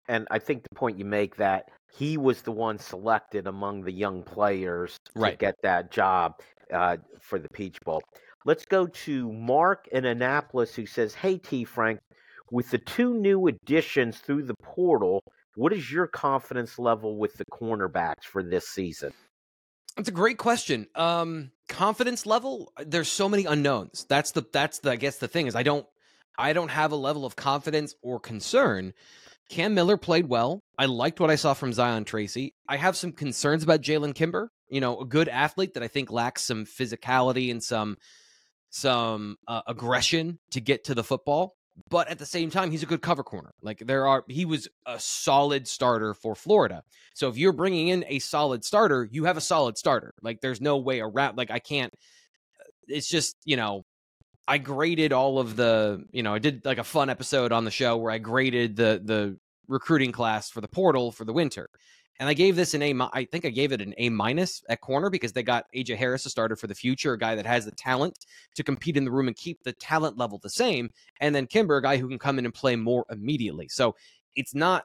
[0.08, 1.64] And I think the point you make that
[1.96, 5.38] he was the one selected among the young players to Right.
[5.38, 6.34] get that job
[6.72, 8.02] uh, for the Peach Bowl.
[8.44, 11.64] Let's go to Mark in Annapolis who says, Hey, T.
[11.64, 12.00] Frank,
[12.50, 15.22] with the two new additions through the portal,
[15.56, 19.12] what is your confidence level with the cornerbacks for this season?
[19.96, 20.88] It's a great question.
[20.94, 22.72] Um, confidence level.
[22.84, 24.06] There's so many unknowns.
[24.08, 25.86] That's the that's the I guess the thing is I don't
[26.36, 28.92] I don't have a level of confidence or concern.
[29.50, 30.62] Cam Miller played well.
[30.78, 32.54] I liked what I saw from Zion Tracy.
[32.68, 34.50] I have some concerns about Jalen Kimber.
[34.68, 37.96] You know, a good athlete that I think lacks some physicality and some
[38.70, 41.54] some uh, aggression to get to the football.
[41.90, 43.52] But at the same time, he's a good cover corner.
[43.60, 46.82] Like there are, he was a solid starter for Florida.
[47.14, 50.14] So if you're bringing in a solid starter, you have a solid starter.
[50.22, 51.36] Like there's no way around.
[51.36, 51.92] Like I can't.
[52.60, 53.84] Uh, it's just you know,
[54.46, 57.70] I graded all of the, you know, I did like a fun episode on the
[57.70, 61.68] show where I graded the the recruiting class for the portal for the winter.
[62.20, 62.94] And I gave this an A.
[63.12, 66.26] I think I gave it an A minus at corner because they got AJ Harris,
[66.26, 68.16] a starter for the future, a guy that has the talent
[68.54, 70.90] to compete in the room and keep the talent level the same.
[71.20, 73.68] And then Kimber, a guy who can come in and play more immediately.
[73.68, 73.96] So
[74.36, 74.84] it's not.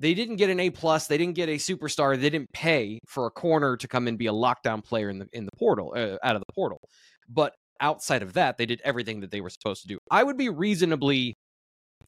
[0.00, 1.06] They didn't get an A plus.
[1.06, 2.20] They didn't get a superstar.
[2.20, 5.28] They didn't pay for a corner to come and be a lockdown player in the
[5.32, 6.80] in the portal uh, out of the portal.
[7.28, 9.98] But outside of that, they did everything that they were supposed to do.
[10.10, 11.36] I would be reasonably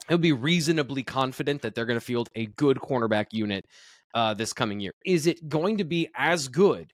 [0.09, 3.65] I would be reasonably confident that they're going to field a good cornerback unit
[4.13, 4.93] uh, this coming year.
[5.05, 6.91] Is it going to be as good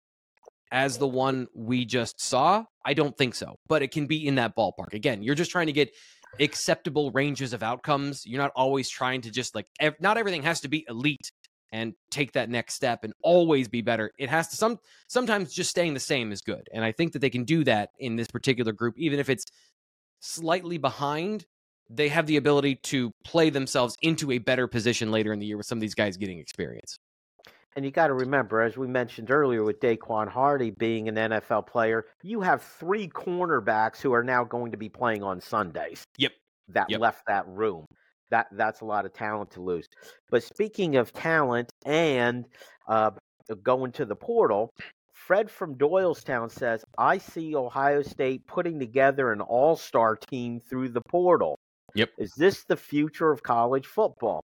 [0.71, 2.65] as the one we just saw?
[2.85, 4.93] I don't think so, but it can be in that ballpark.
[4.93, 5.93] Again, you're just trying to get
[6.39, 8.25] acceptable ranges of outcomes.
[8.25, 11.31] You're not always trying to just like, ev- not everything has to be elite
[11.71, 14.11] and take that next step and always be better.
[14.17, 16.67] It has to some sometimes just staying the same is good.
[16.73, 19.45] And I think that they can do that in this particular group even if it's
[20.19, 21.45] slightly behind,
[21.89, 25.57] they have the ability to play themselves into a better position later in the year
[25.57, 26.97] with some of these guys getting experience.
[27.77, 31.67] And you got to remember, as we mentioned earlier, with Daequan Hardy being an NFL
[31.67, 36.03] player, you have three cornerbacks who are now going to be playing on Sundays.
[36.17, 36.31] Yep.
[36.69, 36.99] That Yep.
[36.99, 37.85] left that room.
[38.31, 39.85] That that's a lot of talent to lose.
[40.31, 42.47] But speaking of talent and
[42.87, 43.11] uh,
[43.61, 44.71] going to the portal,
[45.13, 51.01] Fred from Doylestown says, "I see Ohio State putting together an all-star team through the
[51.01, 51.59] portal.
[51.93, 52.09] Yep.
[52.17, 54.41] Is this the future of college football?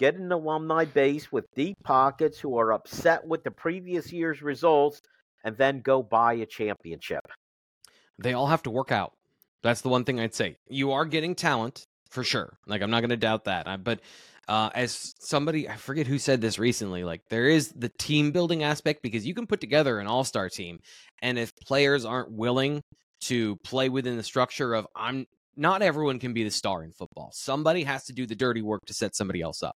[0.00, 5.02] Get an alumni base with deep pockets who are upset with the previous year's results
[5.44, 7.20] and then go buy a championship.
[8.18, 9.12] They all have to work out.
[9.62, 10.56] That's the one thing I'd say.
[10.70, 12.56] You are getting talent for sure.
[12.66, 13.68] Like I'm not going to doubt that.
[13.68, 14.00] I, but
[14.48, 17.04] uh, as somebody, I forget who said this recently.
[17.04, 20.48] Like there is the team building aspect because you can put together an all star
[20.48, 20.80] team,
[21.20, 22.82] and if players aren't willing
[23.24, 25.26] to play within the structure of I'm
[25.56, 27.30] not everyone can be the star in football.
[27.32, 29.76] Somebody has to do the dirty work to set somebody else up.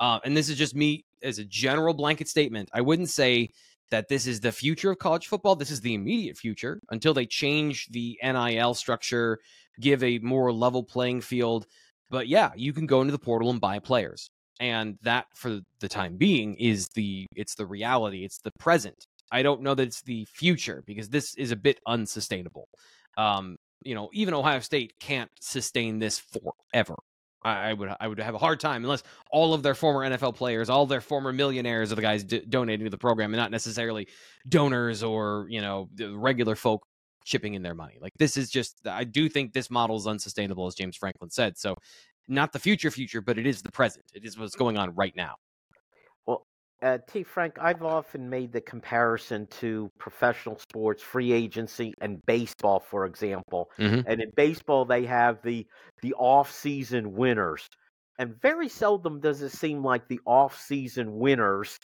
[0.00, 2.68] Uh, and this is just me as a general blanket statement.
[2.72, 3.50] I wouldn't say
[3.90, 5.54] that this is the future of college football.
[5.54, 9.38] This is the immediate future until they change the NIL structure,
[9.80, 11.66] give a more level playing field.
[12.10, 14.30] But yeah, you can go into the portal and buy players.
[14.60, 19.06] And that for the time being is the it's the reality, it's the present.
[19.30, 22.68] I don't know that it's the future because this is a bit unsustainable.
[23.16, 26.96] Um, you know, even Ohio State can't sustain this forever.
[27.44, 30.36] I, I would I would have a hard time unless all of their former NFL
[30.36, 33.50] players, all their former millionaires are the guys d- donating to the program, and not
[33.50, 34.08] necessarily
[34.48, 36.86] donors or you know the regular folk
[37.24, 37.98] chipping in their money.
[38.00, 41.58] Like this is just I do think this model is unsustainable, as James Franklin said.
[41.58, 41.76] So
[42.28, 44.04] not the future future, but it is the present.
[44.14, 45.36] It is what's going on right now.
[46.82, 47.22] Uh, T.
[47.22, 53.70] Frank, I've often made the comparison to professional sports, free agency, and baseball, for example.
[53.78, 54.04] Mhm.
[54.04, 55.66] And in baseball, they have the
[56.02, 57.68] the off-season winners,
[58.18, 61.78] and very seldom does it seem like the off-season winners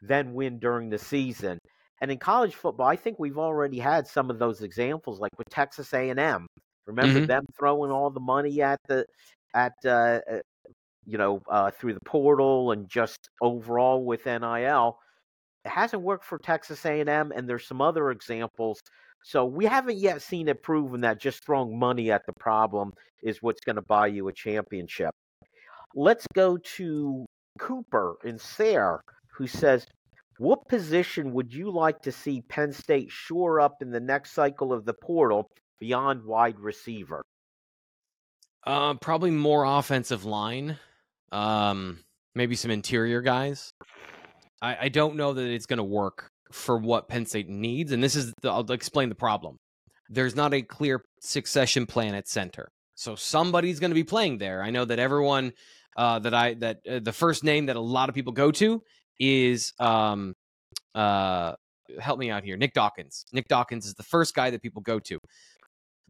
[0.00, 1.58] then win during the season.
[2.00, 5.48] And in college football, I think we've already had some of those examples, like with
[5.50, 6.46] Texas A&M.
[6.86, 7.28] Remember Mhm.
[7.28, 9.06] them throwing all the money at the
[9.54, 10.40] at uh, uh,
[11.06, 14.98] you know uh, through the portal and just overall with NIL.
[15.64, 18.80] It hasn't worked for Texas A&M, and there's some other examples.
[19.22, 22.92] So we haven't yet seen it proven that just throwing money at the problem
[23.22, 25.10] is what's going to buy you a championship.
[25.94, 27.26] Let's go to
[27.58, 29.00] Cooper and Sayre,
[29.36, 29.86] who says,
[30.38, 34.72] "What position would you like to see Penn State shore up in the next cycle
[34.72, 37.22] of the portal beyond wide receiver?"
[38.64, 40.78] Uh, probably more offensive line.
[41.32, 42.00] Um,
[42.34, 43.72] maybe some interior guys.
[44.62, 48.02] I, I don't know that it's going to work for what Penn State needs, and
[48.02, 49.56] this is the, I'll explain the problem.
[50.08, 54.62] There's not a clear succession plan at center, so somebody's going to be playing there.
[54.62, 55.52] I know that everyone
[55.96, 58.82] uh, that I that uh, the first name that a lot of people go to
[59.18, 60.34] is um
[60.94, 61.52] uh
[62.00, 63.26] help me out here Nick Dawkins.
[63.32, 65.18] Nick Dawkins is the first guy that people go to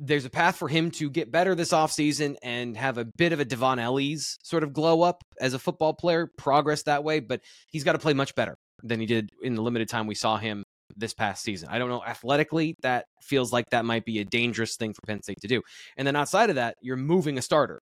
[0.01, 3.41] there's a path for him to get better this offseason and have a bit of
[3.41, 7.43] a Dvon Ellies sort of glow up as a football player, progress that way, but
[7.69, 10.39] he's got to play much better than he did in the limited time we saw
[10.39, 10.65] him
[10.97, 11.69] this past season.
[11.71, 15.23] I don't know athletically that feels like that might be a dangerous thing for Penn
[15.23, 15.61] State to do.
[15.99, 17.83] And then outside of that, you're moving a starter.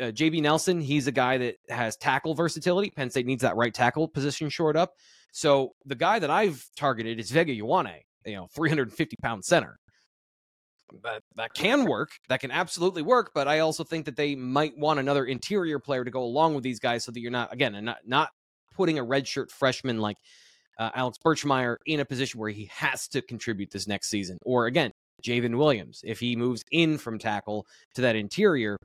[0.00, 2.90] Uh, JB Nelson, he's a guy that has tackle versatility.
[2.90, 4.92] Penn State needs that right tackle position shored up.
[5.32, 9.78] So the guy that I've targeted is Vega Ioane, you know, 350 pound center
[11.02, 12.10] that that can work.
[12.28, 13.32] That can absolutely work.
[13.34, 16.64] But I also think that they might want another interior player to go along with
[16.64, 18.30] these guys, so that you're not again not not
[18.74, 20.16] putting a redshirt freshman like
[20.78, 24.66] uh, Alex Birchmeier in a position where he has to contribute this next season, or
[24.66, 24.92] again
[25.24, 26.00] J'ven Williams.
[26.04, 28.76] If he moves in from tackle to that interior,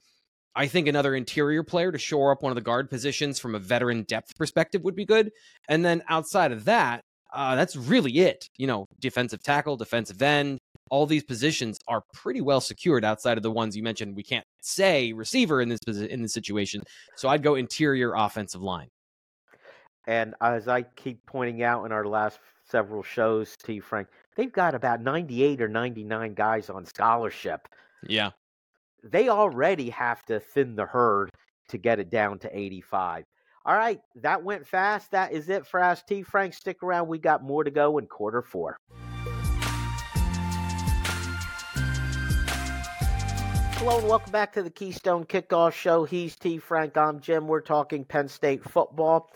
[0.56, 3.60] I think another interior player to shore up one of the guard positions from a
[3.60, 5.32] veteran depth perspective would be good.
[5.70, 7.02] And then outside of that,
[7.34, 8.48] uh, that's really it.
[8.58, 10.60] You know, defensive tackle, defensive end,
[10.94, 14.16] all these positions are pretty well secured outside of the ones you mentioned.
[14.16, 16.84] We can't say receiver in this in this situation,
[17.16, 18.90] so I'd go interior offensive line.
[20.06, 22.38] And as I keep pointing out in our last
[22.70, 23.80] several shows, T.
[23.80, 27.68] Frank, they've got about 98 or 99 guys on scholarship.
[28.08, 28.30] Yeah.
[29.04, 31.32] They already have to thin the herd
[31.70, 33.24] to get it down to 85.
[33.66, 35.10] All right, that went fast.
[35.10, 36.22] That is it for us, T.
[36.22, 36.54] Frank.
[36.54, 37.08] Stick around.
[37.08, 38.78] We got more to go in quarter four.
[43.84, 46.06] Hello and welcome back to the Keystone Kickoff Show.
[46.06, 46.58] He's T.
[46.58, 46.96] Frank.
[46.96, 47.50] I'm Jim.
[47.50, 49.30] We're talking Penn State football.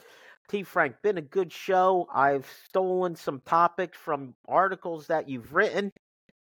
[0.47, 0.63] T.
[0.63, 2.07] Frank, been a good show.
[2.15, 5.91] I've stolen some topics from articles that you've written.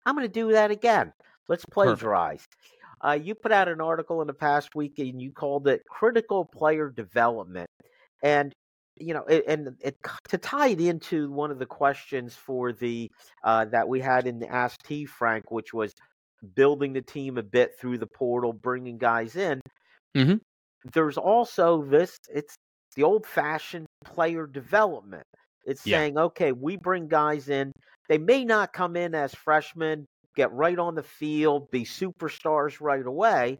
[0.04, 1.14] I'm going to do that again.
[1.48, 2.46] Let's plagiarize.
[3.02, 6.44] Uh, you put out an article in the past week and you called it Critical
[6.44, 7.70] Player Development.
[8.22, 8.52] And
[8.96, 9.96] you know, it, and it,
[10.28, 13.10] to tie it into one of the questions for the
[13.42, 15.94] uh, that we had in the Ask T Frank, which was
[16.44, 19.60] building the team a bit through the portal, bringing guys in.
[20.16, 20.36] Mm-hmm.
[20.92, 22.54] There's also this, it's
[22.94, 25.24] the old fashioned player development.
[25.64, 25.98] It's Yeah.
[25.98, 27.72] saying, okay, we bring guys in.
[28.08, 30.04] They may not come in as freshmen,
[30.36, 33.58] get right on the field, be superstars right away.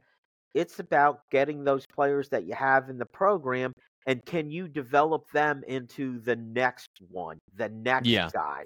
[0.53, 3.72] It's about getting those players that you have in the program
[4.07, 8.28] and can you develop them into the next one, the next Yeah.
[8.32, 8.64] guy.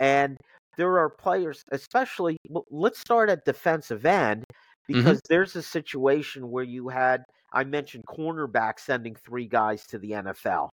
[0.00, 0.36] And
[0.76, 2.36] there are players, especially,
[2.70, 4.44] let's start at defensive end
[4.88, 10.10] because there's a situation where you had, I mentioned cornerback sending three guys to the
[10.10, 10.68] NFL.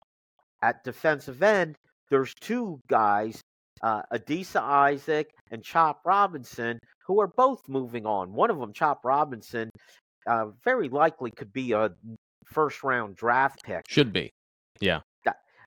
[0.61, 1.75] At defensive end,
[2.09, 3.41] there's two guys,
[3.81, 8.33] uh, Adisa Isaac and Chop Robinson, who are both moving on.
[8.33, 9.69] One of them, Chop Robinson,
[10.27, 11.91] uh, very likely could be a
[12.45, 13.85] first round draft pick.
[13.87, 14.31] Should be.
[14.79, 15.01] Yeah.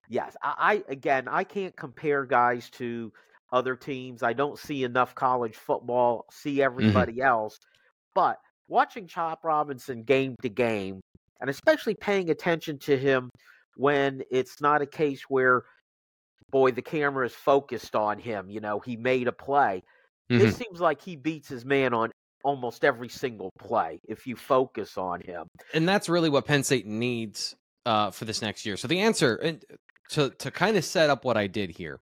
[0.09, 3.13] Yes, I, I again, I can't compare guys to
[3.53, 4.23] other teams.
[4.23, 7.59] I don't see enough college football, see everybody else,
[8.15, 8.39] but
[8.69, 11.01] watching Chop Robinson game to game,
[11.41, 13.31] and especially paying attention to him
[13.77, 15.63] when it's not a case where,
[16.51, 18.51] boy, the camera is focused on him.
[18.51, 19.83] You know, he made a play.
[20.31, 20.41] Mhm.
[20.41, 22.11] It seems like he beats his man on
[22.45, 25.47] almost every single play if you focus on him.
[25.75, 27.55] and that's really what Penn State needs
[27.87, 28.77] uh, for this next year.
[28.77, 29.65] So the answer, and
[30.11, 32.01] to to kind of set up what I did here.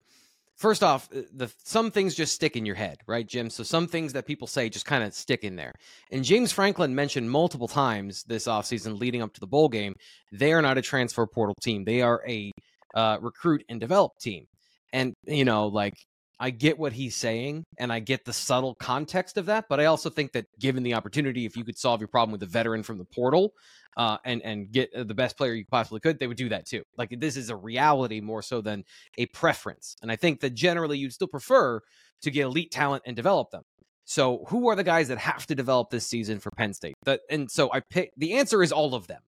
[0.57, 3.51] First off, uh, the some things just stick in your head, right, Jim?
[3.51, 5.73] So some things that people say just kind of stick in there.
[6.11, 9.95] And James Franklin mentioned multiple times this offseason leading up to the bowl game,
[10.33, 11.85] they are not a transfer portal team.
[11.85, 12.51] They are a
[12.95, 14.47] uh, recruit and develop team.
[14.93, 15.95] And you know, like
[16.39, 19.87] I get what he's saying and I get the subtle context of that, but I
[19.87, 22.83] also think that given the opportunity, if you could solve your problem with a veteran
[22.83, 23.55] from the portal
[23.97, 26.67] uh, and and get uh, the best player you possibly could, they would do that
[26.67, 26.83] too.
[26.99, 28.85] Like this is a reality more so than
[29.17, 31.81] a preference, and I think that generally you'd still prefer
[32.23, 33.63] to get elite talent and develop them.
[34.05, 36.95] So who are the guys that have to develop this season for Penn State?
[37.05, 39.23] That and so I picked the answer is all of them,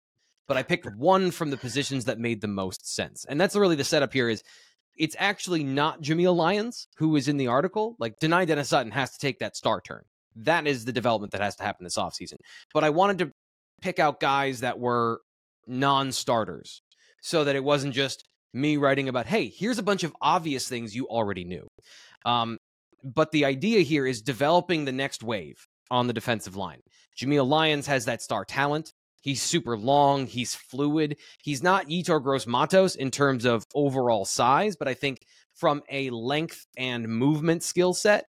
[0.49, 3.77] but I picked one from the positions that made the most sense, and that's really
[3.77, 4.29] the setup here.
[4.29, 4.43] Is
[4.97, 7.97] it's actually not Jameial Lyons who is in the article.
[7.99, 10.03] Like Dani Dennis Sutton has to take that star turn.
[10.37, 12.37] That is the development that has to happen this offseason.
[12.75, 13.33] But I wanted to
[13.81, 15.21] pick out guys that were
[15.67, 16.83] non-starters
[17.23, 20.95] so that it wasn't just me writing about, hey, here's a bunch of obvious things
[20.95, 21.67] you already knew.
[22.25, 22.59] Um,
[23.03, 26.81] but the idea here is developing the next wave on the defensive line.
[27.19, 28.93] Jameial Lyons has that star talent.
[29.27, 30.29] He's super long.
[30.29, 31.17] He's fluid.
[31.43, 36.11] He's not Yetur Gross Matos in terms of overall size, but I think from a
[36.11, 38.27] length and movement skill set,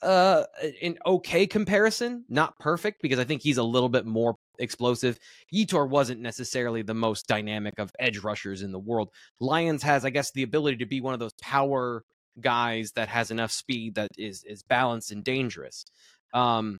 [0.00, 0.44] uh,
[0.80, 2.24] an okay comparison.
[2.30, 5.18] Not perfect because I think he's a little bit more explosive.
[5.52, 9.10] Yetur wasn't necessarily the most dynamic of edge rushers in the world.
[9.40, 12.02] Lyons has, I guess, the ability to be one of those power
[12.40, 15.84] guys that has enough speed that is is balanced and dangerous.
[16.32, 16.78] Um,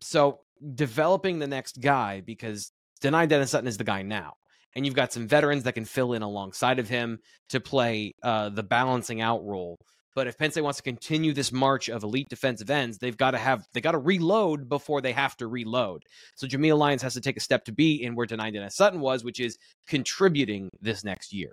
[0.00, 0.42] so
[0.74, 4.34] developing the next guy because Dani Dennis Sutton is the guy now.
[4.74, 8.50] And you've got some veterans that can fill in alongside of him to play uh,
[8.50, 9.76] the balancing out role.
[10.14, 13.30] But if Penn State wants to continue this march of elite defensive ends, they've got
[13.32, 16.02] to have they got to reload before they have to reload.
[16.36, 19.00] So Jameial Lyons has to take a step to be in where Dani Dennis Sutton
[19.00, 19.56] was, which is
[19.86, 21.52] contributing this next year.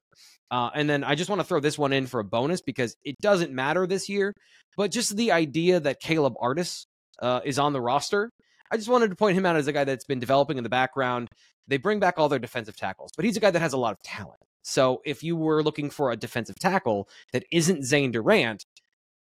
[0.50, 2.96] Uh, and then I just want to throw this one in for a bonus because
[3.04, 4.34] it doesn't matter this year,
[4.76, 6.86] but just the idea that Caleb Artis
[7.22, 8.30] uh, is on the roster
[8.72, 10.70] I just wanted to point him out as a guy that's been developing in the
[10.70, 11.30] background.
[11.68, 13.94] They bring back all their defensive tackles, but he's a guy that has a lot
[13.94, 14.40] of talent.
[14.64, 18.66] So if you were looking for a defensive tackle that isn't Zane Durant,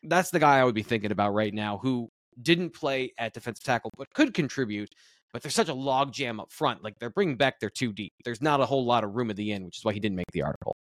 [0.03, 2.09] that's the guy I would be thinking about right now, who
[2.41, 4.89] didn't play at defensive tackle, but could contribute.
[5.33, 6.83] But there's such a logjam up front.
[6.83, 8.13] Like they're bringing back their two deep.
[8.23, 10.15] There's not a whole lot of room at the end, which is why he didn't
[10.15, 10.77] make the article.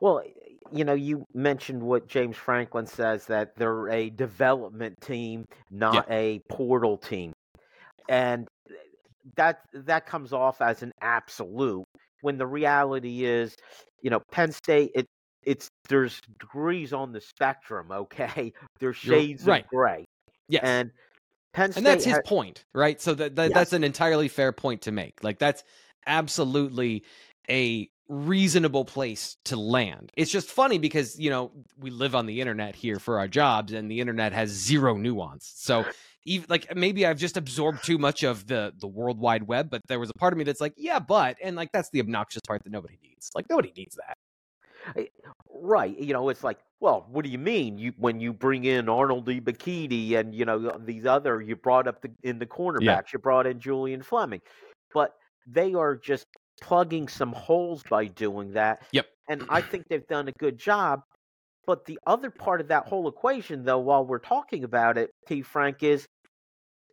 [0.00, 0.22] Well,
[0.72, 6.14] you know, you mentioned what James Franklin says that they're a development team, not yeah.
[6.14, 7.32] a portal team.
[8.08, 8.74] And eh,
[9.36, 11.84] that that comes off as an absolute
[12.22, 13.54] when the reality is,
[14.02, 15.06] you know, Penn State it
[15.44, 18.52] it's there's degrees on the spectrum, okay?
[18.80, 19.64] There's shades right.
[19.64, 20.04] of gray.
[20.48, 20.62] Yes.
[20.64, 20.90] And
[21.54, 23.00] Penn State And that's his ha- point, right?
[23.00, 23.54] So that, that yes.
[23.54, 25.22] that's an entirely fair point to make.
[25.22, 25.64] Like that's
[26.06, 27.04] absolutely
[27.48, 30.12] a reasonable place to land.
[30.16, 33.72] It's just funny because, you know, we live on the internet here for our jobs
[33.72, 35.52] and the internet has zero nuance.
[35.56, 35.84] So
[36.24, 39.82] even like maybe I've just absorbed too much of the the world wide web, but
[39.88, 42.42] there was a part of me that's like, yeah, but and like that's the obnoxious
[42.46, 43.30] part that nobody needs.
[43.34, 44.16] Like nobody needs that.
[45.50, 45.98] Right.
[45.98, 47.78] You know, it's like, well, what do you mean?
[47.78, 52.00] You when you bring in Arnold Ebiketie and you know these other, you brought up
[52.00, 53.00] the in the cornerbacks, yeah.
[53.12, 54.40] you brought in Julian Fleming,
[54.94, 55.14] but
[55.46, 56.26] they are just
[56.60, 58.82] plugging some holes by doing that.
[58.92, 59.06] Yep.
[59.28, 61.02] And I think they've done a good job.
[61.66, 65.42] But the other part of that whole equation, though, while we're talking about it, T.
[65.42, 66.06] Frank, is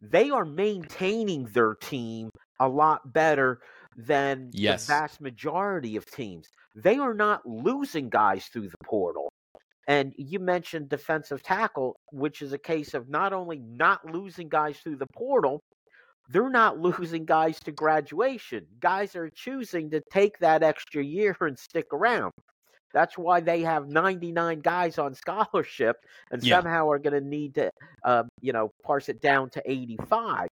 [0.01, 3.59] they are maintaining their team a lot better
[3.95, 4.85] than yes.
[4.85, 6.47] the vast majority of teams.
[6.75, 9.29] They are not losing guys through the portal.
[9.87, 14.77] And you mentioned defensive tackle, which is a case of not only not losing guys
[14.79, 15.61] through the portal,
[16.29, 18.65] they're not losing guys to graduation.
[18.79, 22.31] Guys are choosing to take that extra year and stick around.
[22.93, 25.97] That's why they have 99 guys on scholarship
[26.31, 26.57] and yeah.
[26.57, 27.69] somehow are going to need to,
[28.03, 30.47] uh, you know, parse it down to 85.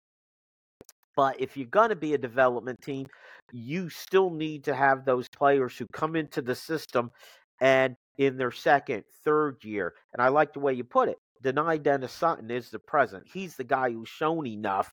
[1.16, 3.06] But if you're going to be a development team,
[3.52, 7.12] you still need to have those players who come into the system
[7.60, 9.94] and in their second, third year.
[10.14, 11.18] And I like the way you put it.
[11.44, 13.24] Dani Dennis Sutton is the present.
[13.32, 14.92] He's the guy who's shown enough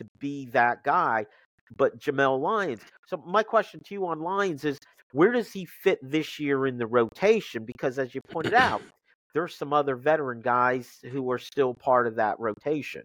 [0.00, 1.26] to be that guy.
[1.76, 2.80] But Jameial Lyons.
[3.06, 4.78] So my question to you on Lyons is
[5.12, 7.64] where does he fit this year in the rotation?
[7.64, 8.82] Because as you pointed out,
[9.34, 13.02] there's some other veteran guys who are still part of that rotation.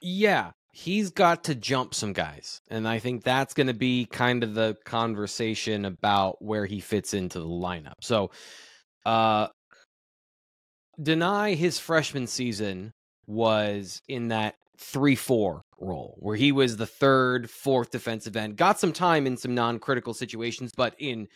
[0.00, 2.60] Yeah, he's got to jump some guys.
[2.68, 7.14] And I think that's going to be kind of the conversation about where he fits
[7.14, 7.94] into the lineup.
[8.02, 8.30] So,
[9.04, 9.48] uh,
[10.98, 12.92] Dani his freshman season
[13.26, 18.56] was in that 3 4 role where he was the third, fourth defensive end.
[18.56, 21.28] Got some time in some non critical situations, but in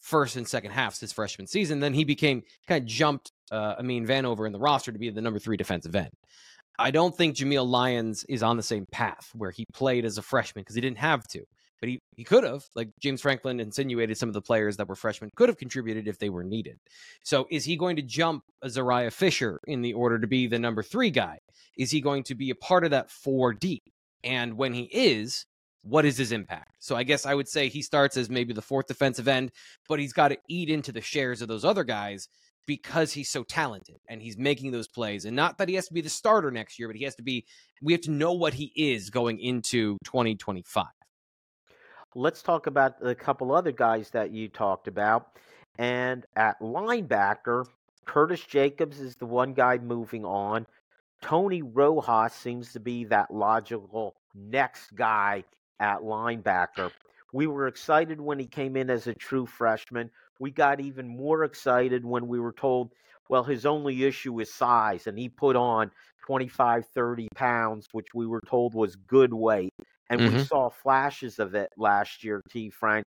[0.00, 4.06] first and second halves his freshman season, then he became kind of jumped uh, Amin
[4.06, 6.10] Vanover in the roster to be the number three defensive end.
[6.78, 10.22] I don't think Jameial Lyons is on the same path where he played as a
[10.22, 11.42] freshman because he didn't have to,
[11.80, 12.64] but he, he could have.
[12.74, 16.18] Like James Franklin insinuated, some of the players that were freshmen could have contributed if
[16.18, 16.78] they were needed.
[17.24, 20.58] So is he going to jump a Zuriah Fisher in the order to be the
[20.58, 21.38] number three guy?
[21.76, 23.82] Is he going to be a part of that four deep?
[24.24, 25.46] And when he is,
[25.82, 26.72] what is his impact?
[26.80, 29.52] So I guess I would say he starts as maybe the fourth defensive end,
[29.88, 32.28] but he's got to eat into the shares of those other guys
[32.66, 35.24] because he's so talented and he's making those plays.
[35.24, 37.22] And not that he has to be the starter next year, but he has to
[37.22, 37.46] be,
[37.80, 40.86] we have to know what he is going into 2025.
[42.18, 45.36] Let's talk about a couple other guys that you talked about.
[45.76, 47.66] And at linebacker,
[48.06, 50.66] Curtis Jacobs is the one guy moving on.
[51.20, 55.44] Tony Rojas seems to be that logical next guy
[55.78, 56.90] at linebacker.
[57.34, 60.10] We were excited when he came in as a true freshman.
[60.40, 62.92] We got even more excited when we were told,
[63.28, 65.90] well, his only issue is size, and he put on
[66.26, 69.74] 25, 30 pounds, which we were told was good weight.
[70.10, 70.36] And mm-hmm.
[70.36, 72.70] we saw flashes of it last year, T.
[72.70, 73.04] Frank.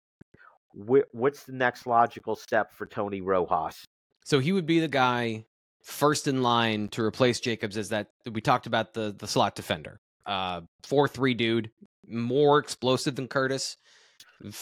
[0.73, 3.83] What's the next logical step for Tony Rojas?
[4.23, 5.45] So he would be the guy
[5.83, 9.99] first in line to replace Jacobs as that we talked about the the slot defender.
[10.25, 11.71] Uh, four three dude,
[12.07, 13.77] more explosive than Curtis.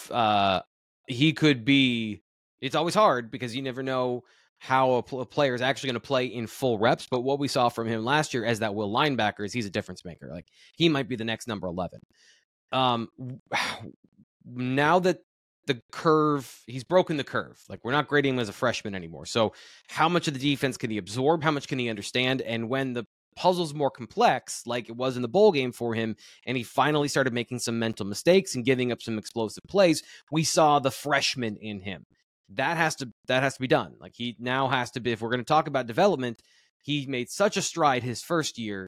[0.10, 0.62] Uh,
[1.08, 2.22] he could be.
[2.62, 4.24] It's always hard because you never know
[4.60, 7.08] how a, pl- a player is actually going to play in full reps.
[7.10, 9.72] But what we saw from him last year as that will linebacker is he's a
[9.72, 10.30] difference maker.
[10.32, 12.00] Like he might be the next number eleven.
[12.72, 13.10] Um,
[14.46, 15.20] now that
[15.68, 19.26] the curve he's broken the curve like we're not grading him as a freshman anymore
[19.26, 19.54] so
[19.88, 22.94] how much of the defense can he absorb how much can he understand and when
[22.94, 26.64] the puzzle's more complex like it was in the bowl game for him and he
[26.64, 30.92] finally started making some mental mistakes and giving up some explosive plays we saw the
[30.92, 32.06] freshman in him
[32.50, 33.96] that has to that has to be done.
[34.00, 36.42] Like he now has to be if we're going to talk about development
[36.86, 38.88] he made such a stride his first year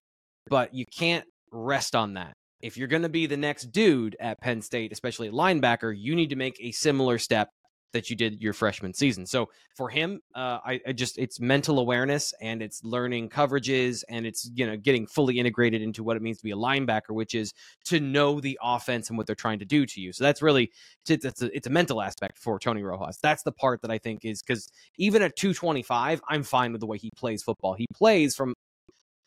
[0.50, 2.34] but you can't rest on that.
[2.62, 6.30] If you're going to be the next dude at Penn State, especially linebacker, you need
[6.30, 7.50] to make a similar step
[7.98, 9.26] that you did your freshman season.
[9.26, 14.26] So for him, uh, I, I, just it's mental awareness and it's learning coverages and
[14.26, 17.34] it's you know getting fully integrated into what it means to be a linebacker, which
[17.34, 17.54] is
[17.86, 20.14] to know the offense and what they're trying to do to you.
[20.14, 20.72] So that's really
[21.10, 23.18] it's, a, it's a mental aspect for Tony Rojas.
[23.22, 26.88] That's the part that I think is because even at 225, I'm fine with the
[26.88, 27.74] way he plays football.
[27.74, 28.54] He plays from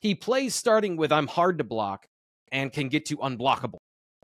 [0.00, 2.06] he plays starting with I'm hard to block
[2.52, 3.78] and can get to unblockable.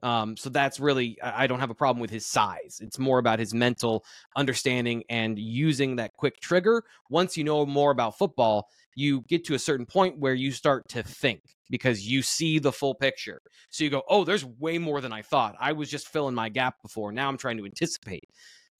[0.06, 2.78] Um, so that's really, I don't have a problem with his size.
[2.80, 4.04] It's more about his mental
[4.36, 6.84] understanding and using that quick trigger.
[7.10, 10.88] Once you know more about football, you get to a certain point where you start
[10.90, 11.40] to think
[11.70, 13.40] because you see the full picture.
[13.70, 15.56] So you go, oh, there's way more than I thought.
[15.58, 17.10] I was just filling my gap before.
[17.10, 18.28] Now I'm trying to anticipate.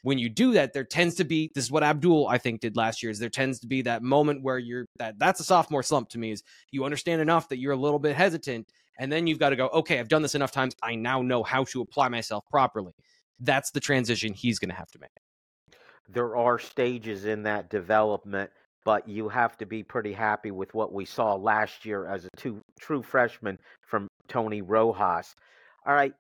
[0.03, 2.77] When you do that, there tends to be this is what Abdul I think did
[2.77, 3.11] last year.
[3.11, 6.19] Is there tends to be that moment where you're that that's a sophomore slump to
[6.19, 6.31] me.
[6.31, 8.69] Is you understand enough that you're a little bit hesitant
[8.99, 10.75] and then you've got to go, okay, I've done this enough times.
[10.83, 12.93] I now know how to apply myself properly.
[13.41, 15.11] That's the transition he's going to have to make.
[16.09, 18.51] There are stages in that development,
[18.85, 22.29] but you have to be pretty happy with what we saw last year as a
[22.37, 25.35] two, true freshman from Tony Rojas.
[25.87, 26.15] All right.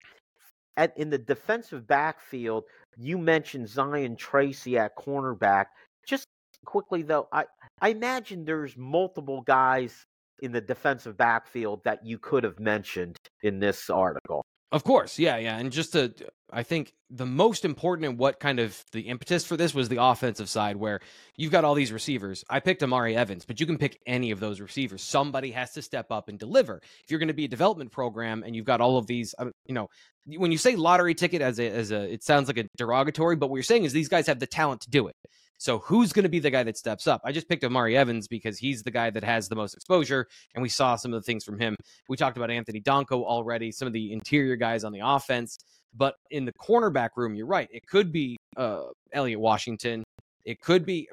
[0.77, 2.65] At, in the defensive backfield,
[2.99, 5.67] you mentioned Zion Tracy at cornerback.
[6.07, 6.27] Just
[6.67, 7.45] quickly, though, I,
[7.81, 10.05] I imagine there's multiple guys
[10.41, 14.45] in the defensive backfield that you could have mentioned in this article.
[14.73, 16.13] Of course, yeah, yeah, and just to,
[16.53, 20.03] I think the most important and what kind of the impetus for this was the
[20.03, 20.99] offensive side, where
[21.37, 22.45] you've got all these receivers.
[22.51, 25.03] I picked Amari Evans, but you can pick any of those receivers.
[25.03, 26.81] Somebody has to step up and deliver.
[27.05, 29.47] If you're going to be a development program and you've got all of these, uh,
[29.67, 29.89] you know,
[30.27, 33.49] when you say lottery ticket as a as a, it sounds like a derogatory, but
[33.49, 35.15] what you're saying is these guys have the talent to do it.
[35.59, 37.23] So who's going to be the guy that steps up?
[37.25, 40.63] I just picked Amari Evans because he's the guy that has the most exposure, and
[40.63, 41.77] we saw some of the things from him.
[42.09, 45.59] We talked about Anthony Donkoh already, some of the interior guys on the offense,
[45.95, 47.69] but in the cornerback room, you're right.
[47.73, 48.83] It could be uh,
[49.13, 50.05] Elliot Washington.
[50.45, 51.09] It could be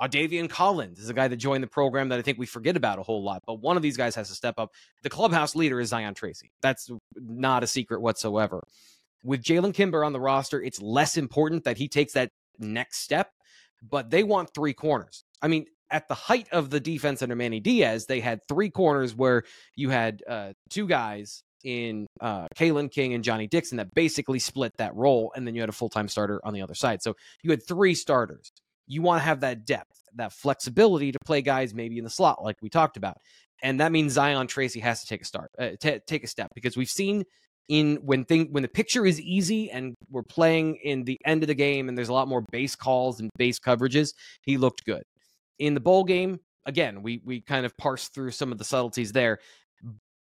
[0.00, 2.98] Audavion Collins is a guy that joined the program that I think we forget about
[2.98, 3.42] a whole lot.
[3.46, 4.70] But one of these guys has to step up.
[5.02, 6.50] The clubhouse leader is Zion Tracy.
[6.60, 8.62] That's not a secret whatsoever.
[9.24, 13.30] With Jalen Kimber on the roster, it's less important that he takes that next step
[13.82, 15.24] but they want three corners.
[15.42, 19.14] I mean, at the height of the defense under Manny Diaz, they had three corners
[19.14, 24.38] where you had uh, two guys in uh, Kalen King and Johnny Dixon that basically
[24.38, 27.02] split that role, and then you had a full time starter on the other side.
[27.02, 28.52] So you had three starters.
[28.86, 32.42] You want to have that depth, that flexibility to play guys maybe in the slot,
[32.42, 33.18] like we talked about,
[33.62, 36.50] and that means Zion Tracy has to take a start, uh, t- take a step
[36.54, 37.24] because we've seen
[37.68, 41.48] in when thing when the picture is easy and we're playing in the end of
[41.48, 45.02] the game and there's a lot more base calls and base coverages, he looked good.
[45.58, 49.12] In the bowl game, again, we we kind of parsed through some of the subtleties
[49.12, 49.38] there,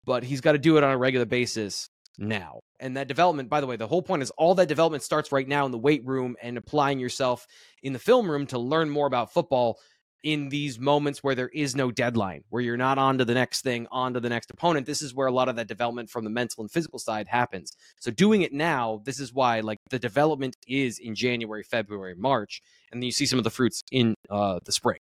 [0.05, 1.88] but he's got to do it on a regular basis
[2.18, 2.61] now.
[2.80, 5.47] And that development, by the way, the whole point is all that development starts right
[5.47, 7.47] now in the weight room and applying yourself
[7.82, 9.78] in the film room to learn more about football
[10.25, 13.61] in these moments where there is no deadline, where you're not on to the next
[13.61, 14.87] thing, on to the next opponent.
[14.87, 17.77] This is where a lot of that development from the mental and physical side happens.
[18.01, 22.62] So doing it now, this is why like the development is in January, February, March,
[22.91, 24.99] and then you see some of the fruits in uh, the spring.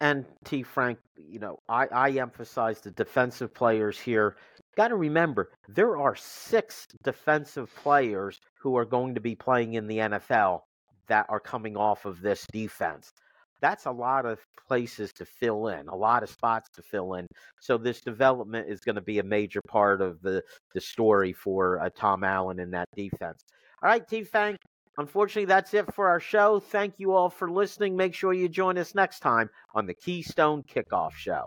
[0.00, 0.64] And T.
[0.64, 4.36] Frank, you know, I, I emphasize the defensive players here.
[4.76, 9.86] Got to remember, there are six defensive players who are going to be playing in
[9.86, 10.62] the NFL
[11.06, 13.12] that are coming off of this defense
[13.60, 17.26] that's a lot of places to fill in, a lot of spots to fill in.
[17.60, 20.42] So this development is going to be a major part of the
[20.74, 23.42] the story for uh, Tom Allen in that defense.
[23.82, 24.58] All right, T Frank.
[24.98, 26.58] Unfortunately, that's it for our show.
[26.58, 27.96] Thank you all for listening.
[27.96, 31.46] Make sure you join us next time on the Keystone Kickoff Show.